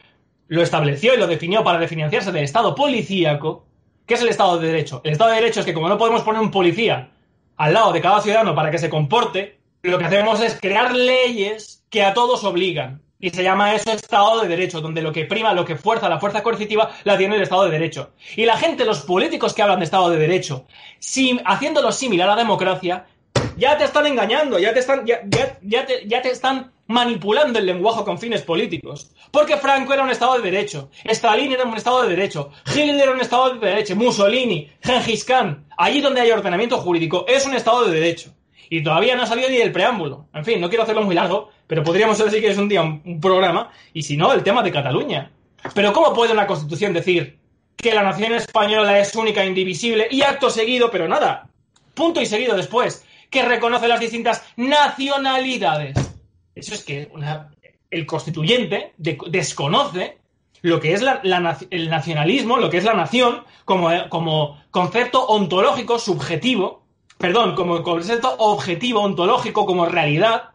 [0.49, 3.67] lo, estableció y lo definió para diferenciarse del Estado policíaco.
[4.07, 5.01] ¿Qué es el Estado de Derecho?
[5.05, 7.13] El Estado de Derecho es que como no podemos poner un policía
[7.57, 11.82] al lado de cada ciudadano para que se comporte, lo que hacemos es crear leyes
[11.93, 13.03] que a todos obligan.
[13.21, 16.19] Y se llama eso Estado de Derecho, donde lo que prima, lo que fuerza, la
[16.19, 18.11] fuerza coercitiva, la tiene el Estado de Derecho.
[18.35, 20.65] Y la gente, los políticos que hablan de Estado de Derecho,
[21.45, 23.07] haciéndolo similar a la democracia,
[23.57, 25.21] ya te están engañando, ya te están, ya,
[25.63, 29.13] ya, te, ya te están manipulando el lenguaje con fines políticos.
[29.31, 33.13] Porque Franco era un Estado de Derecho, Stalin era un Estado de Derecho, Hitler era
[33.13, 37.85] un Estado de Derecho, Mussolini, Gengis Khan, allí donde hay ordenamiento jurídico, es un Estado
[37.85, 38.33] de Derecho.
[38.73, 40.29] Y todavía no ha salido ni del preámbulo.
[40.33, 43.21] En fin, no quiero hacerlo muy largo, pero podríamos decir que es un día un
[43.21, 45.31] programa, y si no, el tema de Cataluña.
[45.75, 47.39] Pero ¿cómo puede una constitución decir
[47.77, 51.49] que la nación española es única e indivisible y acto seguido, pero nada,
[51.95, 55.97] punto y seguido después, que reconoce las distintas nacionalidades.
[56.55, 57.11] Eso es que
[57.91, 60.19] el constituyente desconoce
[60.61, 61.03] lo que es
[61.71, 66.85] el nacionalismo, lo que es la nación, como, como concepto ontológico subjetivo,
[67.19, 70.51] perdón, como concepto objetivo ontológico, como realidad,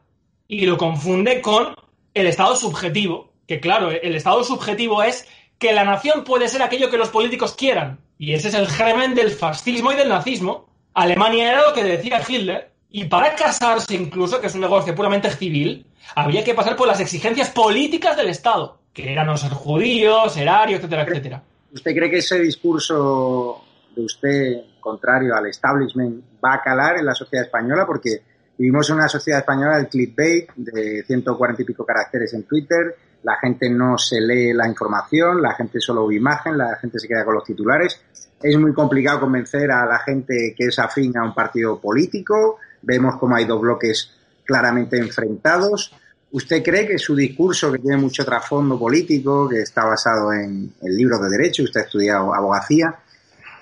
[0.48, 1.76] y lo confunde con
[2.14, 6.90] el estado subjetivo, que claro, el estado subjetivo es que la nación puede ser aquello
[6.90, 8.00] que los políticos quieran.
[8.18, 12.22] Y ese es el germen del fascismo y del nazismo, Alemania era lo que decía
[12.28, 16.88] Hitler, y para casarse incluso, que es un negocio puramente civil, había que pasar por
[16.88, 21.44] las exigencias políticas del Estado, que eran no ser judíos, ser arios, etcétera, etcétera.
[21.72, 23.64] ¿Usted cree que ese discurso
[23.96, 27.86] de usted contrario al establishment va a calar en la sociedad española?
[27.86, 28.22] Porque
[28.58, 33.38] vivimos en una sociedad española del clickbait de 140 y pico caracteres en Twitter, la
[33.38, 37.26] gente no se lee la información, la gente solo ve imagen, la gente se queda
[37.26, 38.02] con los titulares
[38.41, 42.58] es muy complicado convencer a la gente que es afín a un partido político.
[42.82, 44.12] Vemos como hay dos bloques
[44.46, 45.93] claramente enfrentados.
[46.32, 50.96] ¿Usted cree que su discurso, que tiene mucho trasfondo político, que está basado en el
[50.96, 52.96] libro de Derecho, usted ha estudiado abogacía,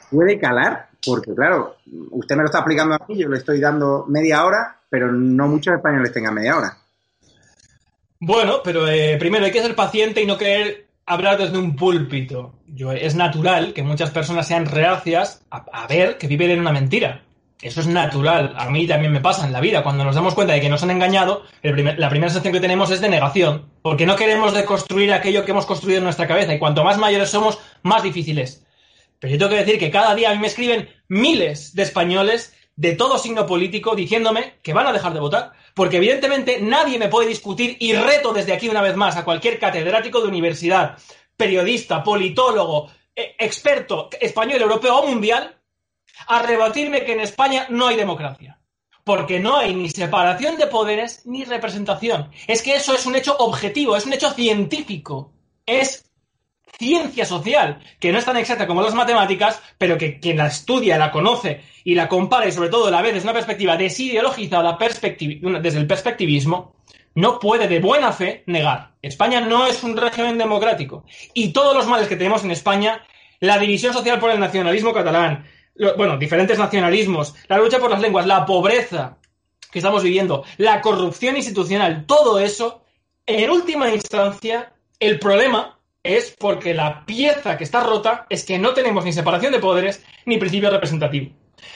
[0.10, 0.90] puede calar?
[1.06, 1.78] Porque, claro,
[2.12, 5.48] usted me lo está explicando a mí, yo le estoy dando media hora, pero no
[5.48, 6.78] muchos españoles tengan media hora.
[8.20, 12.54] Bueno, pero eh, primero hay que ser paciente y no creer hablar desde un púlpito.
[12.68, 17.24] Yo, es natural que muchas personas sean reacias a, ver que viven en una mentira.
[17.62, 18.54] Eso es natural.
[18.58, 19.82] A mí también me pasa en la vida.
[19.82, 23.02] Cuando nos damos cuenta de que nos han engañado, la primera sensación que tenemos es
[23.02, 23.66] de negación.
[23.82, 26.54] Porque no queremos deconstruir aquello que hemos construido en nuestra cabeza.
[26.54, 28.65] Y cuanto más mayores somos, más difíciles.
[29.26, 32.56] Pero yo tengo que decir que cada día a mí me escriben miles de españoles
[32.76, 37.08] de todo signo político diciéndome que van a dejar de votar porque evidentemente nadie me
[37.08, 41.00] puede discutir y reto desde aquí una vez más a cualquier catedrático de universidad,
[41.36, 45.60] periodista, politólogo, e, experto español, europeo o mundial
[46.28, 48.60] a rebatirme que en España no hay democracia.
[49.04, 52.30] Porque no hay ni separación de poderes ni representación.
[52.46, 55.34] Es que eso es un hecho objetivo, es un hecho científico.
[55.66, 56.05] Es
[56.78, 60.98] ciencia social, que no es tan exacta como las matemáticas, pero que quien la estudia,
[60.98, 65.80] la conoce y la compara y sobre todo la ve desde una perspectiva desideologizada desde
[65.80, 66.76] el perspectivismo,
[67.16, 68.92] no puede de buena fe negar.
[69.02, 71.06] España no es un régimen democrático.
[71.34, 73.04] Y todos los males que tenemos en España,
[73.40, 75.46] la división social por el nacionalismo catalán,
[75.98, 79.18] bueno, diferentes nacionalismos, la lucha por las lenguas, la pobreza
[79.72, 82.84] que estamos viviendo, la corrupción institucional, todo eso
[83.26, 85.75] en última instancia, el problema
[86.06, 90.06] es porque la pieza que está rota es que no tenemos ni separación de poderes
[90.26, 91.32] ni principio representativo.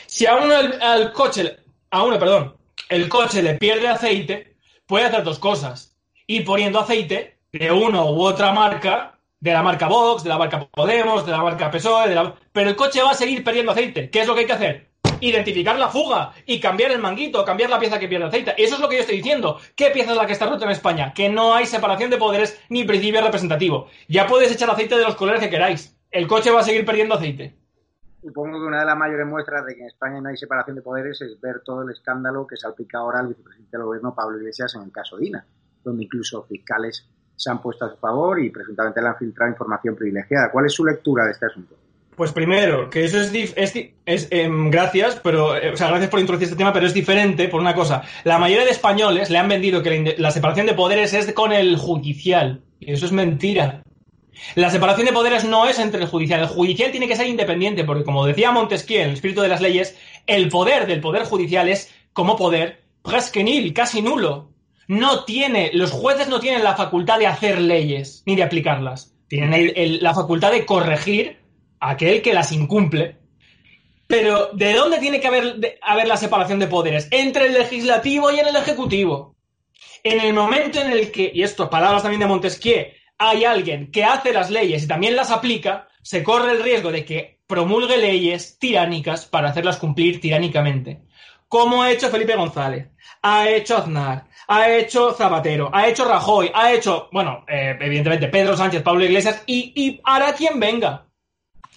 [0.06, 1.58] Si a uno al coche,
[1.90, 2.56] a uno, perdón,
[2.90, 5.98] el coche le pierde aceite, puede hacer dos cosas.
[6.28, 10.68] Ir poniendo aceite de uno u otra marca, de la marca Vox, de la marca
[10.68, 12.36] Podemos, de la marca PSOE, de la...
[12.52, 14.12] pero el coche va a seguir perdiendo aceite.
[14.12, 14.89] ¿Qué es lo que hay que hacer?
[15.22, 18.54] Identificar la fuga y cambiar el manguito, cambiar la pieza que pierde aceite.
[18.58, 19.60] Eso es lo que yo estoy diciendo.
[19.76, 21.14] ¿Qué pieza es la que está rota en España?
[21.14, 23.88] Que no hay separación de poderes ni principio representativo.
[24.08, 25.96] Ya puedes echar aceite de los colores que queráis.
[26.12, 27.56] El coche va a seguir perdiendo aceite.
[28.22, 30.82] Supongo que una de las mayores muestras de que en España no hay separación de
[30.82, 34.38] poderes es ver todo el escándalo que se aplica ahora al vicepresidente del gobierno, Pablo
[34.38, 35.46] Iglesias, en el caso Dina,
[35.84, 39.96] donde incluso fiscales se han puesto a su favor y presuntamente le han filtrado información
[39.96, 40.52] privilegiada.
[40.52, 41.76] ¿Cuál es su lectura de este asunto?
[42.20, 43.32] Pues primero, que eso es,
[44.06, 47.48] es, em, gracias, pero eh, o sea, gracias por introducir este tema, pero es diferente
[47.48, 48.02] por una cosa.
[48.26, 51.78] La mayoría de españoles le han vendido que la separación de poderes es con el
[51.78, 52.60] judicial.
[52.78, 53.84] Y eso es mentira.
[54.56, 56.42] La separación de poderes no es entre el judicial.
[56.42, 59.62] El judicial tiene que ser independiente, porque como decía Montesquieu en el espíritu de las
[59.62, 64.50] leyes, el poder del poder judicial es, como poder, presque casi nulo.
[64.90, 69.14] No tiene, los jueces no tienen la facultad de hacer leyes, ni de aplicarlas.
[69.30, 71.39] Tienen la facultad de corregir
[71.80, 73.18] aquel que las incumple.
[74.08, 77.08] Pero, ¿de dónde tiene que haber, haber la separación de poderes?
[77.12, 79.36] Entre el legislativo y en el ejecutivo.
[80.04, 82.88] En el momento en el que, y esto, palabras también de Montesquieu,
[83.18, 87.06] hay alguien que hace las leyes y también las aplica, se corre el riesgo de
[87.06, 91.02] que promulgue leyes tiránicas para hacerlas cumplir tiránicamente.
[91.48, 92.88] Como ha hecho Felipe González,
[93.22, 98.56] ha hecho Aznar, ha hecho Zapatero, ha hecho Rajoy, ha hecho, bueno, eh, evidentemente Pedro
[98.56, 101.09] Sánchez, Pablo Iglesias y, y hará quien venga.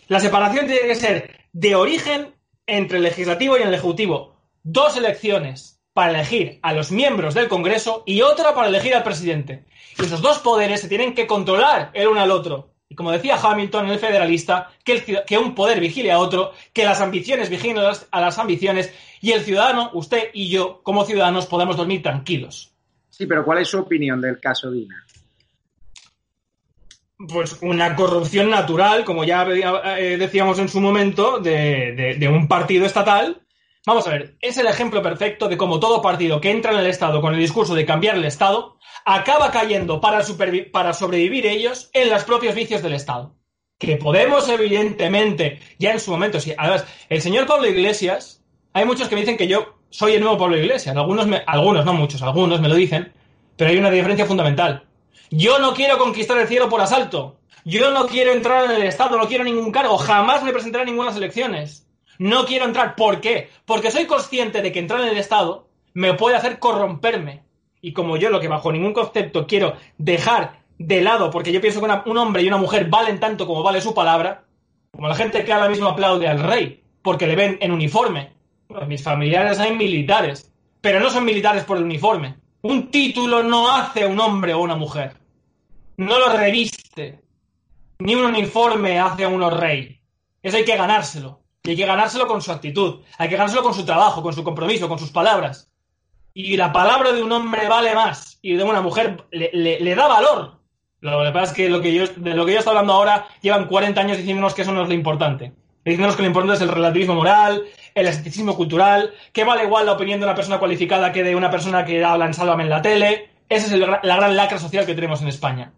[0.09, 2.35] La separación tiene que ser de origen
[2.67, 4.37] entre el legislativo y el ejecutivo.
[4.63, 9.65] Dos elecciones para elegir a los miembros del Congreso y otra para elegir al presidente.
[9.99, 12.71] Y esos dos poderes se tienen que controlar el uno al otro.
[12.89, 17.49] Y como decía Hamilton, el federalista, que, un poder vigile a otro, que las ambiciones
[17.49, 21.77] vigilen a las, a las ambiciones y el ciudadano, usted y yo, como ciudadanos, podemos
[21.77, 22.75] dormir tranquilos.
[23.09, 25.07] Sí, pero ¿cuál es su opinión del caso Dina?
[27.29, 33.43] Pues una corrupción natural, como ya eh, decíamos en su momento, de, un partido estatal
[33.85, 36.87] Vamos a ver, es el ejemplo perfecto de cómo todo partido que entra en el
[36.87, 40.23] Estado con el discurso de cambiar el Estado acaba cayendo para,
[40.71, 43.35] para sobrevivir ellos en los propios vicios del Estado.
[43.81, 46.55] Que Podemos, evidentemente, ya en su momento, sí.
[46.57, 50.39] Además, el señor Pablo Iglesias, hay muchos que me dicen que yo soy el nuevo
[50.39, 50.97] Pablo Iglesias.
[50.97, 53.13] Algunos, algunos, no muchos, algunos me lo dicen,
[53.57, 54.85] pero hay una diferencia fundamental.
[55.35, 57.39] Yo no quiero conquistar el cielo por asalto.
[57.65, 59.97] Yo no quiero entrar en el Estado, no quiero ningún cargo.
[59.97, 61.89] Jamás me presentaré a ninguna elecciones.
[62.19, 62.97] No quiero entrar.
[62.97, 63.49] ¿Por qué?
[63.65, 67.45] Porque soy consciente de que entrar en el Estado me puede hacer corromperme.
[67.81, 71.81] Y como yo lo que bajo ningún concepto quiero dejar de lado, porque yo pienso
[71.81, 74.45] que un hombre y una mujer valen tanto como vale su palabra,
[74.91, 78.35] como la gente que ahora mismo aplaude al rey, porque le ven en uniforme.
[78.87, 82.37] mis familiares son militares, pero no son militares por el uniforme.
[82.61, 85.22] Un título no hace un hombre o una mujer.
[85.97, 87.21] No lo reviste.
[87.99, 90.01] Ni un uniforme hace a uno rey.
[90.43, 91.43] Eso hay que ganárselo.
[91.65, 94.43] Y hay que ganárselo con su actitud, hay que ganárselo con su trabajo, con su
[94.43, 95.71] compromiso, con sus palabras.
[96.35, 100.59] Y la palabra de un hombre vale más y de una mujer le, da valor.
[101.01, 103.29] Lo que pasa es que, lo que yo, de lo que yo estoy hablando ahora
[103.43, 105.53] llevan 40 años diciéndonos que eso no es lo importante.
[105.85, 107.63] Diciéndonos que lo importante es el relativismo moral,
[107.95, 111.51] el escepticismo cultural, que vale igual la opinión de una persona cualificada que de una
[111.51, 113.31] persona que habla en Sálvame en la tele.
[113.49, 115.73] Esa es la gran lacra social que tenemos en España.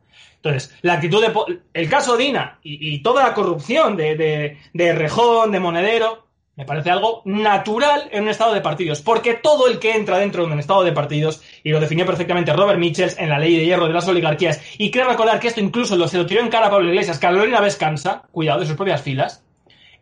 [0.45, 1.61] Entonces, la actitud de.
[1.73, 7.23] El caso Dina y, toda la corrupción de, de, Rejón, de Monedero, me parece algo
[7.25, 9.01] natural en un estado de partidos.
[9.01, 12.53] Porque todo el que entra dentro de un estado de partidos, y lo definió perfectamente
[12.53, 15.61] Robert Mitchells en la ley de hierro de las oligarquías, y creo recordar que esto
[15.61, 18.77] incluso lo, se lo tiró en cara a Pablo Iglesias, Carolina Vescansa, cuidado de sus
[18.77, 19.43] propias filas,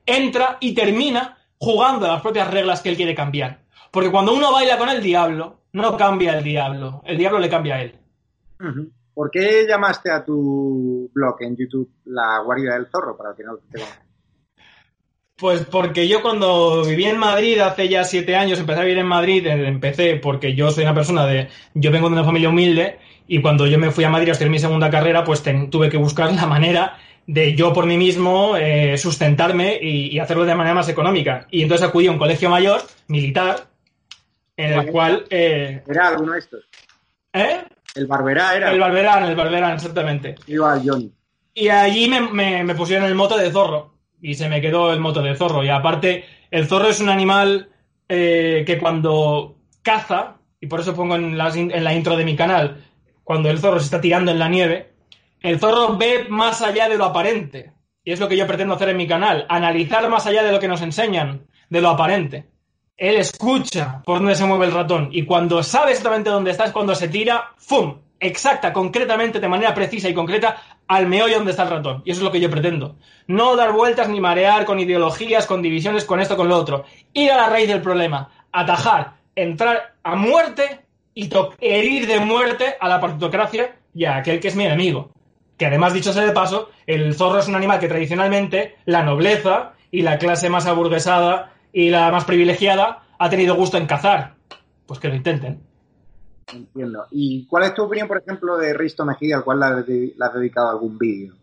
[0.07, 3.61] entra y termina jugando a las propias reglas que él quiere cambiar.
[3.93, 7.77] Porque cuando uno baila con el diablo, no cambia el diablo, el diablo le cambia
[7.77, 7.95] a él.
[9.15, 13.17] ¿Por qué llamaste a tu blog en YouTube La Guarida del Zorro?
[13.17, 13.81] Para que no te
[15.37, 19.07] Pues porque yo cuando viví en Madrid hace ya siete años, empecé a vivir en
[19.07, 22.99] Madrid, eh, empecé porque yo soy una persona de, yo vengo de una familia humilde
[23.27, 25.97] y cuando yo me fui a Madrid a hacer mi segunda carrera, pues tuve que
[25.99, 26.97] buscar la manera
[27.27, 31.47] de yo por mí mismo eh, sustentarme y, hacerlo de manera más económica.
[31.51, 33.69] Y entonces acudí a un colegio mayor, militar,
[34.57, 35.25] en el cual...
[35.31, 36.65] Eh, ¿Era alguno de estos?
[37.33, 37.65] ¿Eh?
[37.95, 38.73] El Barberá era.
[38.73, 40.37] El Barberán, el Barberán, exactamente.
[40.47, 41.13] Iba al Johnny.
[41.55, 43.95] Y allí me, me, pusieron el moto de zorro.
[44.21, 45.63] Y se me quedó el moto de zorro.
[45.65, 47.71] Y aparte, el zorro es un animal
[48.09, 52.37] eh, que cuando caza, y por eso pongo en la, en la intro de mi
[52.37, 52.85] canal,
[53.25, 54.93] cuando el zorro se está tirando en la nieve,
[55.41, 57.73] el zorro ve más allá de lo aparente.
[58.05, 60.61] Y es lo que yo pretendo hacer en mi canal, analizar más allá de lo
[60.61, 62.52] que nos enseñan, de lo aparente.
[62.97, 66.73] Él escucha por dónde se mueve el ratón y cuando sabe exactamente dónde está es
[66.73, 67.99] cuando se tira, ¡fum!
[68.21, 72.03] Exacta, concretamente, de manera precisa y concreta, al meollo donde está el ratón.
[72.05, 72.95] Y eso es lo que yo pretendo.
[73.27, 76.85] No dar vueltas ni marear con ideologías, con divisiones, con esto, con lo otro.
[77.13, 80.83] Ir a la raíz del problema, atajar, entrar a muerte
[81.15, 81.29] y
[81.61, 85.11] herir de muerte a la partitocracia y a aquel que es mi enemigo.
[85.59, 89.73] Que además, dicho sea de paso, el zorro es un animal que tradicionalmente la nobleza
[89.91, 94.35] y la clase más aburguesada y la más privilegiada ha tenido gusto en cazar.
[94.87, 95.61] Pues que lo intenten.
[96.53, 97.07] Entiendo.
[97.11, 100.71] ¿Y cuál es tu opinión, por ejemplo, de Risto Mejide, al cual le has, dedicado
[100.71, 101.35] algún vídeo?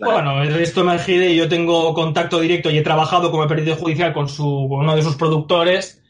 [0.00, 4.66] Bueno, Risto Mejide, yo tengo contacto directo y he trabajado como perito judicial con, su,
[4.68, 6.02] con uno de sus productores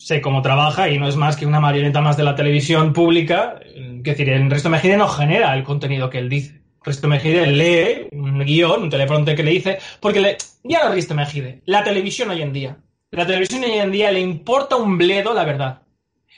[0.00, 3.60] sé cómo trabaja y no es más que una marioneta más de la televisión pública.
[3.62, 6.59] Es decir, en Resto Mejide no genera el contenido que él dice.
[6.82, 11.14] Resto Mejide lee un guion, un teleprompter que le dice, porque le, ya lo Risto
[11.14, 12.78] Mejide, la televisión hoy en día.
[13.10, 15.82] La televisión hoy en día le importa un bledo la verdad.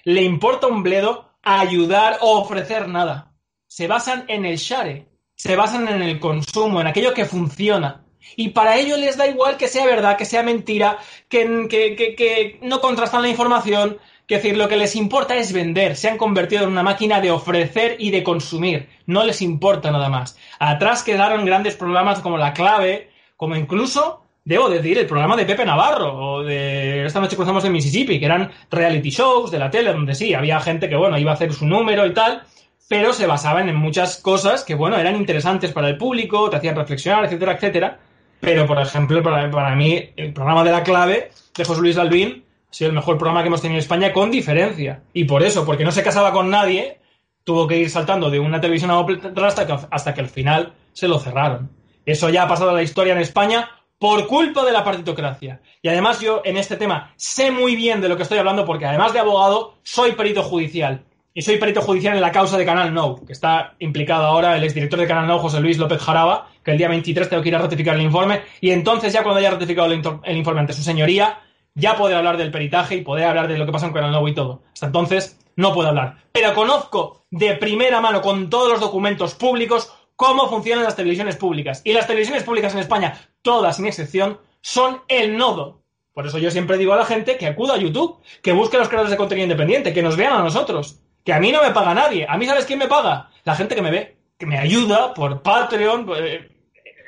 [0.04, 3.34] Le importa un bledo ayudar o ofrecer nada.
[3.66, 8.04] Se basan en el share, se basan en el consumo, en aquello que funciona.
[8.36, 12.80] Y para ello les da igual que sea verdad, que sea mentira, que, que, no
[12.80, 13.98] contrastan la información.
[14.32, 15.94] Que decir, lo que les importa es vender.
[15.94, 18.88] Se han convertido en una máquina de ofrecer y de consumir.
[19.04, 20.38] No les importa nada más.
[20.58, 25.66] Atrás quedaron grandes programas como La Clave, como incluso, debo decir, el programa de Pepe
[25.66, 29.92] Navarro o de Esta noche cruzamos en Mississippi, que eran reality shows de la tele,
[29.92, 32.42] donde sí, había gente que, bueno, iba a hacer su número y tal,
[32.88, 36.76] pero se basaban en muchas cosas que, bueno, eran interesantes para el público, te hacían
[36.76, 37.98] reflexionar, etcétera, etcétera
[38.42, 42.74] pero, por ejemplo, para, mí, el programa de la clave de José Luis Albín ha
[42.74, 45.02] sido el mejor programa que hemos tenido en España con diferencia.
[45.12, 47.00] Y por eso, porque no se casaba con nadie,
[47.44, 50.72] tuvo que ir saltando de una televisión a otra hasta que, hasta que al final
[50.94, 51.70] se lo cerraron.
[52.06, 53.68] Eso ya ha pasado a la historia en España
[53.98, 55.60] por culpa de la partitocracia.
[55.82, 58.86] Y además yo en este tema sé muy bien de lo que estoy hablando porque
[58.86, 61.04] además de abogado soy perito judicial.
[61.34, 64.64] Y soy perito judicial en la causa de Canal No, que está implicado ahora el
[64.64, 67.56] exdirector de Canal No, José Luis López Jaraba, que el día 23 tengo que ir
[67.56, 68.42] a ratificar el informe.
[68.60, 71.38] Y entonces, ya cuando haya ratificado el, informe ante su señoría,
[71.74, 74.34] ya puede hablar del peritaje y poder hablar de lo que pasa en No y
[74.34, 74.62] todo.
[74.72, 76.16] Hasta entonces, no puedo hablar.
[76.32, 81.82] Pero conozco de primera mano, con todos los documentos públicos, cómo funcionan las televisiones públicas.
[81.84, 85.82] Y las televisiones públicas en España, todas sin excepción, son el nodo.
[86.12, 88.88] Por eso yo siempre digo a la gente que acuda a YouTube, que busque los
[88.88, 91.94] creadores de contenido independiente, que nos vean a nosotros que a mí no me paga
[91.94, 92.26] nadie.
[92.28, 93.30] ¿A mí sabes quién me paga?
[93.44, 96.06] La gente que me ve, que me ayuda por Patreon.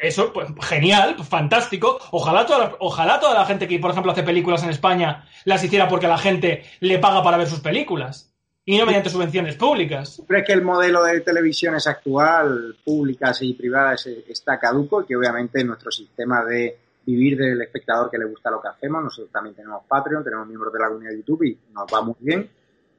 [0.00, 1.98] Eso, pues genial, pues, fantástico.
[2.10, 5.62] Ojalá toda, la, ojalá toda la gente que, por ejemplo, hace películas en España las
[5.62, 8.34] hiciera porque la gente le paga para ver sus películas
[8.64, 10.22] y no mediante subvenciones públicas.
[10.26, 15.90] ¿Crees que el modelo de televisiones actual, públicas y privadas, está caduco que obviamente nuestro
[15.90, 20.24] sistema de vivir del espectador que le gusta lo que hacemos, nosotros también tenemos Patreon,
[20.24, 22.48] tenemos miembros de la comunidad de YouTube y nos va muy bien,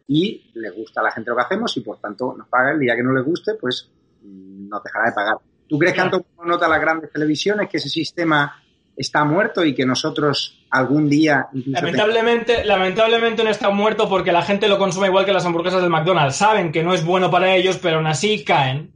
[0.08, 2.72] y le gusta a la gente lo que hacemos y por tanto nos paga.
[2.72, 3.89] El día que no le guste, pues
[4.22, 5.38] nos dejará de pagar.
[5.68, 8.61] ¿Tú crees que han tomado nota las grandes televisiones que ese sistema
[8.95, 11.47] está muerto y que nosotros algún día...
[11.53, 15.89] Lamentablemente, lamentablemente no está muerto porque la gente lo consume igual que las hamburguesas del
[15.89, 16.36] McDonald's.
[16.36, 18.93] Saben que no es bueno para ellos, pero aún así caen.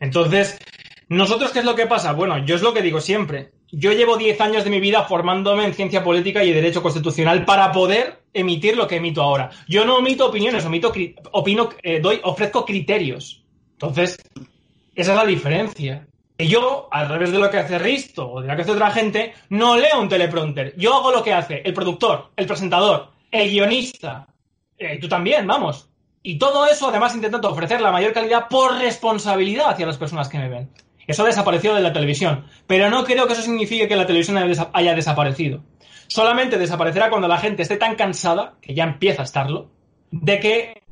[0.00, 0.58] Entonces,
[1.08, 2.12] ¿nosotros qué es lo que pasa?
[2.12, 5.64] Bueno, yo es lo que digo siempre yo llevo 10 años de mi vida formándome
[5.64, 9.50] en ciencia política y derecho constitucional para poder emitir lo que emito ahora.
[9.68, 10.92] Yo no omito opiniones, omito,
[11.32, 13.44] opino, eh, doy, ofrezco criterios.
[13.72, 14.18] Entonces,
[14.96, 16.06] esa es la diferencia.
[16.38, 18.90] Y yo, al revés de lo que hace Risto o de lo que hace otra
[18.90, 20.74] gente, no leo un teleprompter.
[20.76, 24.26] Yo hago lo que hace el productor, el presentador, el guionista.
[24.78, 25.88] Eh, tú también, vamos.
[26.22, 30.38] Y todo eso, además, intentando ofrecer la mayor calidad por responsabilidad hacia las personas que
[30.38, 30.70] me ven.
[31.06, 32.46] Eso ha desaparecido de la televisión.
[32.66, 34.36] Pero no creo que eso signifique que la televisión
[34.72, 35.62] haya desaparecido.
[36.08, 39.70] Solamente desaparecerá cuando la gente esté tan cansada, que ya empieza a estarlo,
[40.10, 40.82] de que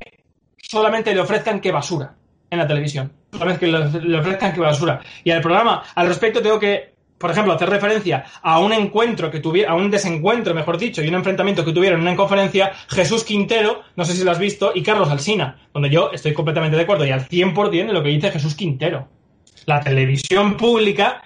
[0.57, 2.15] solamente le ofrezcan que basura
[2.49, 3.13] en la televisión.
[3.37, 5.01] Solamente que le ofrezcan que basura.
[5.23, 9.39] Y al programa, al respecto, tengo que, por ejemplo, hacer referencia a un encuentro que
[9.39, 13.23] tuviera, a un desencuentro, mejor dicho, y un enfrentamiento que tuvieron en una conferencia Jesús
[13.23, 16.83] Quintero, no sé si lo has visto, y Carlos Alsina, donde yo estoy completamente de
[16.83, 19.07] acuerdo y al 100% en lo que dice Jesús Quintero
[19.65, 21.23] la televisión pública,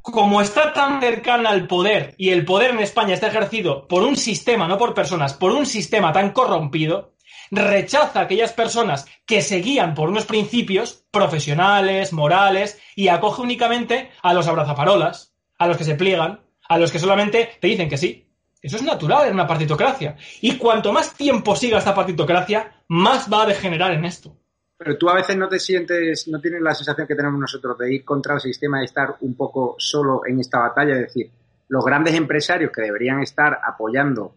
[0.00, 4.16] como está tan cercana al poder y el poder en España está ejercido por un
[4.16, 7.11] sistema, no por personas, por un sistema tan corrompido,
[7.52, 14.10] rechaza a aquellas personas que se guían por unos principios profesionales, morales, y acoge únicamente
[14.22, 17.98] a los abrazafarolas, a los que se pliegan, a los que solamente te dicen que
[17.98, 18.26] sí.
[18.60, 20.16] Eso es natural en una partitocracia.
[20.40, 24.36] Y cuanto más tiempo siga esta partitocracia, más va a degenerar en esto.
[24.78, 27.94] Pero tú a veces no te sientes, no tienes la sensación que tenemos nosotros de
[27.94, 31.30] ir contra el sistema, de estar un poco solo en esta batalla, es decir,
[31.68, 34.36] los grandes empresarios que deberían estar apoyando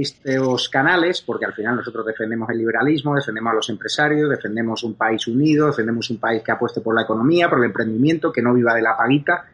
[0.00, 4.94] estos canales, porque al final nosotros defendemos el liberalismo, defendemos a los empresarios, defendemos un
[4.94, 8.54] país unido, defendemos un país que apueste por la economía, por el emprendimiento, que no
[8.54, 9.44] viva de la paguita.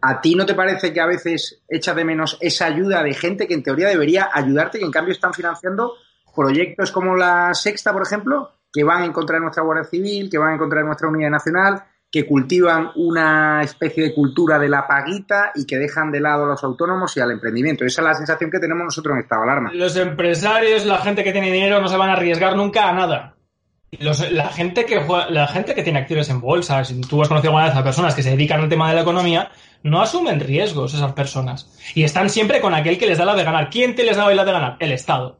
[0.00, 3.46] ¿A ti no te parece que a veces echa de menos esa ayuda de gente
[3.48, 5.94] que en teoría debería ayudarte y en cambio están financiando
[6.34, 10.38] proyectos como la Sexta, por ejemplo, que van en contra de nuestra Guardia Civil, que
[10.38, 14.86] van en contra de nuestra Unidad Nacional, que cultivan una especie de cultura de la
[14.86, 17.84] paguita y que dejan de lado a los autónomos y al emprendimiento.
[17.84, 19.72] Esa es la sensación que tenemos nosotros en estado alarma.
[19.74, 23.34] Los empresarios, la gente que tiene dinero, no se van a arriesgar nunca a nada.
[23.90, 27.66] la, gente que la gente que tiene acciones en bolsa, si tú has conocido alguna
[27.66, 29.50] vez a personas que se dedican al tema de la economía,
[29.82, 31.78] no asumen riesgos esas personas.
[31.94, 33.68] Y están siempre con aquel que les da la de ganar.
[33.68, 34.76] ¿Quién te les da la de ganar?
[34.80, 35.38] El Estado.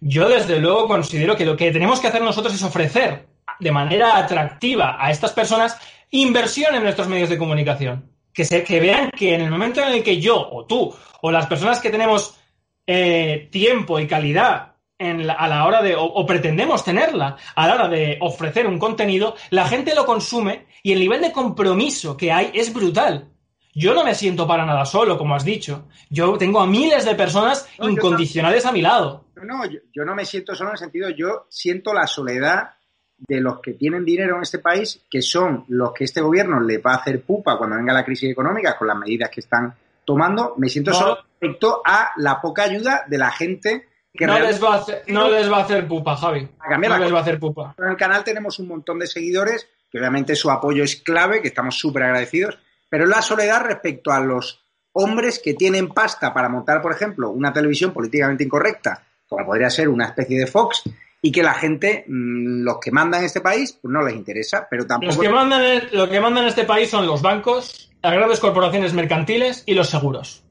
[0.00, 3.26] Yo, desde luego, considero que lo que tenemos que hacer nosotros es ofrecer
[3.60, 5.78] de manera atractiva a estas personas
[6.10, 8.10] inversión en nuestros medios de comunicación.
[8.32, 11.30] Que, se, que vean que en el momento en el que yo o tú o
[11.30, 12.38] las personas que tenemos
[12.86, 18.18] eh, tiempo y calidad a la hora de, o, pretendemos tenerla, a la hora de
[18.20, 22.72] ofrecer un contenido, la gente lo consume y el nivel de compromiso que hay es
[22.72, 23.28] brutal.
[23.74, 25.86] Yo no me siento para nada solo, como has dicho.
[26.10, 29.26] Yo tengo a miles de personas incondicionales a mi lado.
[29.36, 32.70] No, yo, yo, no me siento solo en el sentido, yo siento la soledad
[33.18, 36.78] de los que tienen dinero en este país, que son los que este gobierno le
[36.78, 40.54] va a hacer pupa cuando venga la crisis económica con las medidas que están tomando,
[40.56, 44.74] me siento solo respecto a la poca ayuda de la gente que no les va
[44.74, 46.48] a hacer, no les va a hacer pupa, Javi.
[46.68, 47.74] no les va a hacer pupa.
[47.78, 51.48] En el canal tenemos un montón de seguidores, que obviamente su apoyo es clave, que
[51.48, 52.58] estamos súper agradecidos,
[52.88, 57.52] pero la soledad respecto a los hombres que tienen pasta para montar, por ejemplo, una
[57.52, 60.82] televisión políticamente incorrecta, como podría ser una especie de Fox,
[61.20, 64.66] y que la gente, mm, los que mandan en este país, pues no les interesa,
[64.70, 65.12] pero tampoco...
[65.12, 65.62] Los que mandan
[65.92, 70.44] lo que mandan este país son los bancos, las grandes corporaciones mercantiles y los seguros.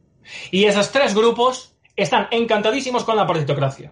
[0.52, 3.92] Y esos tres grupos están encantadísimos con la partitocracia.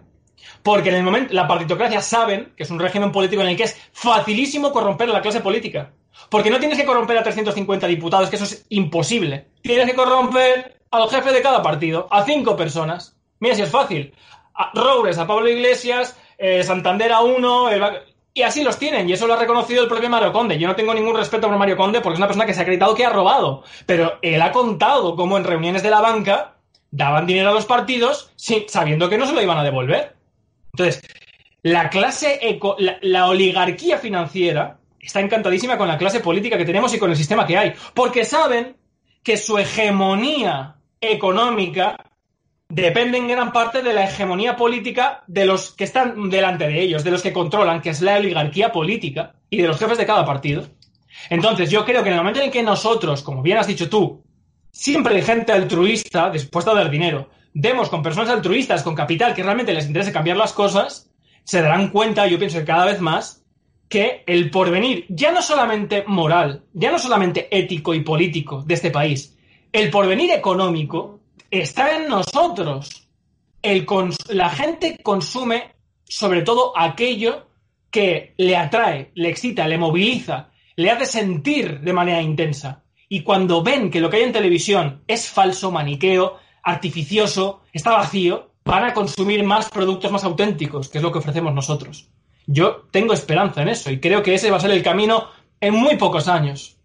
[0.62, 3.64] Porque en el momento, la partitocracia saben que es un régimen político en el que
[3.64, 5.92] es facilísimo corromper a la clase política.
[6.30, 9.48] Porque no tienes que corromper a 350 diputados, que eso es imposible.
[9.62, 13.16] Tienes que corromper al jefe de cada partido, a cinco personas.
[13.38, 14.14] Mira si es fácil.
[14.54, 17.68] A Robles, a Pablo Iglesias, eh, Santander a uno,
[18.34, 20.58] y así los tienen, y eso lo ha reconocido el propio Mario Conde.
[20.58, 22.62] Yo no tengo ningún respeto por Mario Conde porque es una persona que se ha
[22.62, 26.56] acreditado que ha robado, pero él ha contado cómo en reuniones de la banca
[26.90, 30.16] daban dinero a los partidos sabiendo que no se lo iban a devolver.
[30.72, 31.02] Entonces,
[31.62, 36.98] la clase, eco, la oligarquía financiera está encantadísima con la clase política que tenemos y
[36.98, 38.76] con el sistema que hay, porque saben
[39.22, 41.96] que su hegemonía económica
[42.68, 47.04] depende en gran parte de la hegemonía política de los que están delante de ellos,
[47.04, 50.24] de los que controlan, que es la oligarquía política y de los jefes de cada
[50.24, 50.66] partido.
[51.30, 54.22] Entonces, yo creo que en el momento en que nosotros, como bien has dicho tú,
[54.70, 59.42] siempre hay gente altruista dispuesta a dar dinero, demos con personas altruistas, con capital, que
[59.42, 61.10] realmente les interese cambiar las cosas,
[61.44, 63.42] se darán cuenta, yo pienso que cada vez más,
[63.88, 68.90] que el porvenir, ya no solamente moral, ya no solamente ético y político de este
[68.90, 69.36] país,
[69.72, 73.08] el porvenir económico está en nosotros.
[74.28, 75.74] La gente consume
[76.04, 77.46] sobre todo aquello
[77.90, 82.84] que le atrae, le excita, le moviliza, le hace sentir de manera intensa.
[83.08, 88.50] Y cuando ven que lo que hay en televisión es falso, maniqueo, artificioso, está vacío,
[88.64, 92.08] van a consumir más productos más auténticos, que es lo que ofrecemos nosotros.
[92.46, 95.28] Yo tengo esperanza en eso y creo que ese va a ser el camino
[95.60, 96.75] en muy pocos años.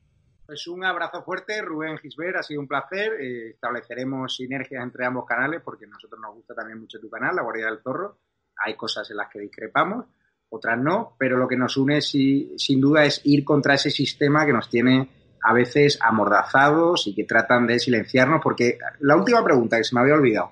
[0.51, 3.13] Pues un abrazo fuerte, Rubén Gisbert, ha sido un placer.
[3.21, 7.33] Eh, estableceremos sinergias entre ambos canales porque a nosotros nos gusta también mucho tu canal,
[7.33, 8.17] La Guardia del Zorro.
[8.57, 10.07] Hay cosas en las que discrepamos,
[10.49, 14.51] otras no, pero lo que nos une sin duda es ir contra ese sistema que
[14.51, 15.07] nos tiene
[15.41, 18.41] a veces amordazados y que tratan de silenciarnos.
[18.43, 20.51] Porque la última pregunta que se me había olvidado,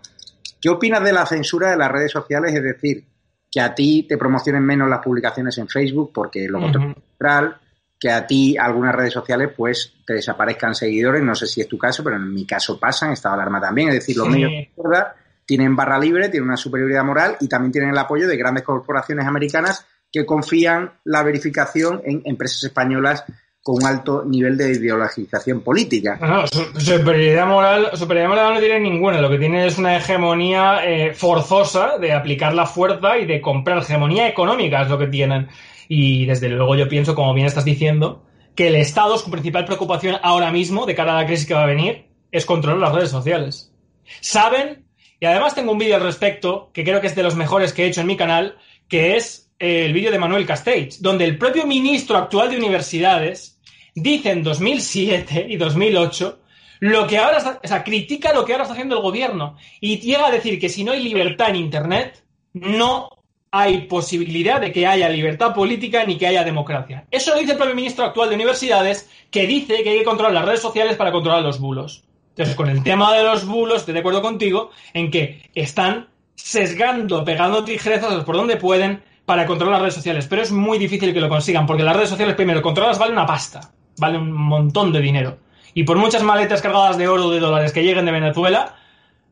[0.61, 2.55] ¿qué opinas de la censura de las redes sociales?
[2.55, 3.03] Es decir,
[3.51, 7.59] que a ti te promocionen menos las publicaciones en Facebook porque lo controla
[7.99, 11.77] que a ti algunas redes sociales pues te desaparezcan seguidores, no sé si es tu
[11.77, 14.61] caso, pero en mi caso pasa, estado de alarma también, es decir, los medios de
[14.61, 18.63] izquierda tienen barra libre, tienen una superioridad moral y también tienen el apoyo de grandes
[18.63, 23.25] corporaciones americanas que confían la verificación en empresas españolas
[23.61, 26.17] con un alto nivel de ideologización política.
[26.21, 31.13] No, superioridad moral, superioridad moral no tiene ninguna, lo que tiene es una hegemonía eh,
[31.13, 35.49] forzosa de aplicar la fuerza y de comprar hegemonía económica es lo que tienen.
[35.91, 38.23] Y desde luego yo pienso, como bien estás diciendo,
[38.55, 41.63] que el Estado, su principal preocupación ahora mismo, de cara a la crisis que va
[41.63, 43.73] a venir, es controlar las redes sociales.
[44.21, 44.85] Saben,
[45.19, 47.83] y además tengo un vídeo al respecto, que creo que es de los mejores que
[47.83, 51.65] he hecho en mi canal, que es el vídeo de Manuel Castells, donde el propio
[51.65, 53.59] ministro actual de Universidades
[53.95, 56.39] dice en 2007 y 2008
[56.81, 59.99] lo que ahora está, o sea, critica lo que ahora está haciendo el gobierno y
[59.99, 62.23] llega a decir que si no hay libertad en Internet,
[62.53, 63.09] no
[63.51, 67.05] hay posibilidad de que haya libertad política ni que haya democracia.
[67.09, 70.33] Eso lo dice el propio ministro actual de Universidades, que dice que hay que controlar
[70.33, 72.03] las redes sociales para controlar los bulos.
[72.29, 77.25] Entonces, con el tema de los bulos, estoy de acuerdo contigo en que están sesgando,
[77.25, 81.19] pegando tijerezas por donde pueden para controlar las redes sociales, pero es muy difícil que
[81.19, 85.01] lo consigan, porque las redes sociales, primero, controlarlas vale una pasta, vale un montón de
[85.01, 85.37] dinero.
[85.73, 88.75] Y por muchas maletas cargadas de oro o de dólares que lleguen de Venezuela,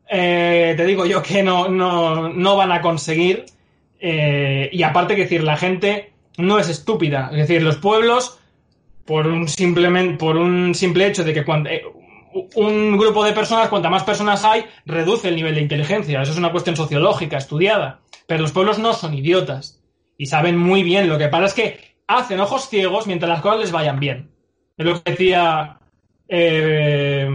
[0.08, 3.46] eh, te digo yo que no, no, no van a conseguir.
[4.00, 7.30] Eh, y aparte que decir, la gente no es estúpida.
[7.32, 8.38] Es decir, los pueblos,
[9.04, 11.82] por un, simplemente, por un simple hecho de que cuando, eh,
[12.54, 16.22] un grupo de personas, cuanta más personas hay, reduce el nivel de inteligencia.
[16.22, 18.00] Eso es una cuestión sociológica, estudiada.
[18.26, 19.82] Pero los pueblos no son idiotas
[20.16, 21.08] y saben muy bien.
[21.08, 24.30] Lo que pasa es que hacen ojos ciegos mientras las cosas les vayan bien.
[24.76, 25.78] Es lo que decía
[26.28, 27.28] eh,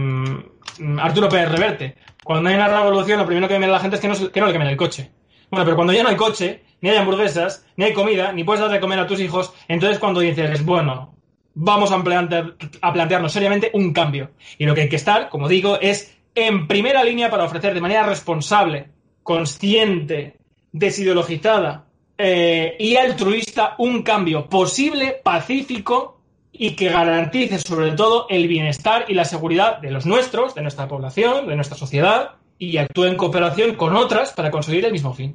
[0.98, 1.96] Arturo Pérez Reverte.
[2.22, 4.46] Cuando hay una revolución, lo primero que mira la gente es que no, que no
[4.46, 5.10] le quemen el coche.
[5.50, 8.60] Bueno, pero cuando ya no hay coche, ni hay hamburguesas, ni hay comida, ni puedes
[8.60, 11.14] dar de comer a tus hijos, entonces cuando dices, bueno,
[11.54, 14.32] vamos a plantearnos seriamente un cambio.
[14.58, 17.80] Y lo que hay que estar, como digo, es en primera línea para ofrecer de
[17.80, 18.88] manera responsable,
[19.22, 20.36] consciente,
[20.72, 21.86] desideologizada
[22.18, 26.20] eh, y altruista un cambio posible, pacífico
[26.52, 30.86] y que garantice sobre todo el bienestar y la seguridad de los nuestros, de nuestra
[30.86, 32.36] población, de nuestra sociedad
[32.70, 35.34] y actúe en cooperación con otras para conseguir el mismo fin.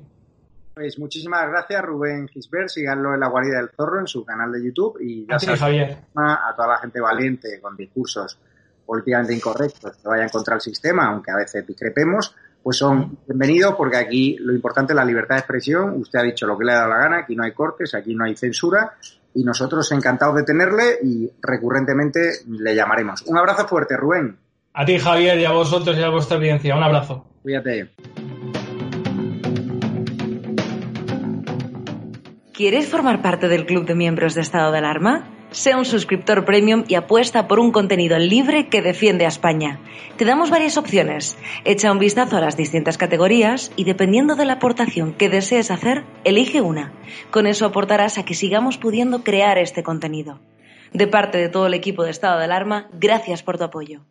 [0.73, 4.63] Pues muchísimas gracias Rubén Gisbert, síganlo en la guarida del zorro en su canal de
[4.63, 8.37] YouTube y ya sabes, a toda la gente valiente con discursos
[8.85, 13.97] políticamente incorrectos que vayan contra el sistema, aunque a veces discrepemos, pues son bienvenidos porque
[13.97, 15.99] aquí lo importante es la libertad de expresión.
[15.99, 18.15] Usted ha dicho lo que le ha dado la gana, aquí no hay cortes, aquí
[18.15, 18.93] no hay censura
[19.33, 23.21] y nosotros encantados de tenerle y recurrentemente le llamaremos.
[23.23, 24.37] Un abrazo fuerte, Rubén.
[24.73, 26.75] A ti, Javier, y a vosotros y a vuestra audiencia.
[26.75, 27.25] Un abrazo.
[27.41, 27.89] Cuídate.
[32.53, 35.29] ¿Quieres formar parte del club de miembros de estado de alarma?
[35.51, 39.79] Sea un suscriptor premium y apuesta por un contenido libre que defiende a España.
[40.17, 41.37] Te damos varias opciones.
[41.63, 46.03] Echa un vistazo a las distintas categorías y dependiendo de la aportación que desees hacer,
[46.25, 46.91] elige una.
[47.31, 50.41] Con eso aportarás a que sigamos pudiendo crear este contenido.
[50.91, 54.01] De parte de todo el equipo de Estado de Alarma, gracias por tu apoyo.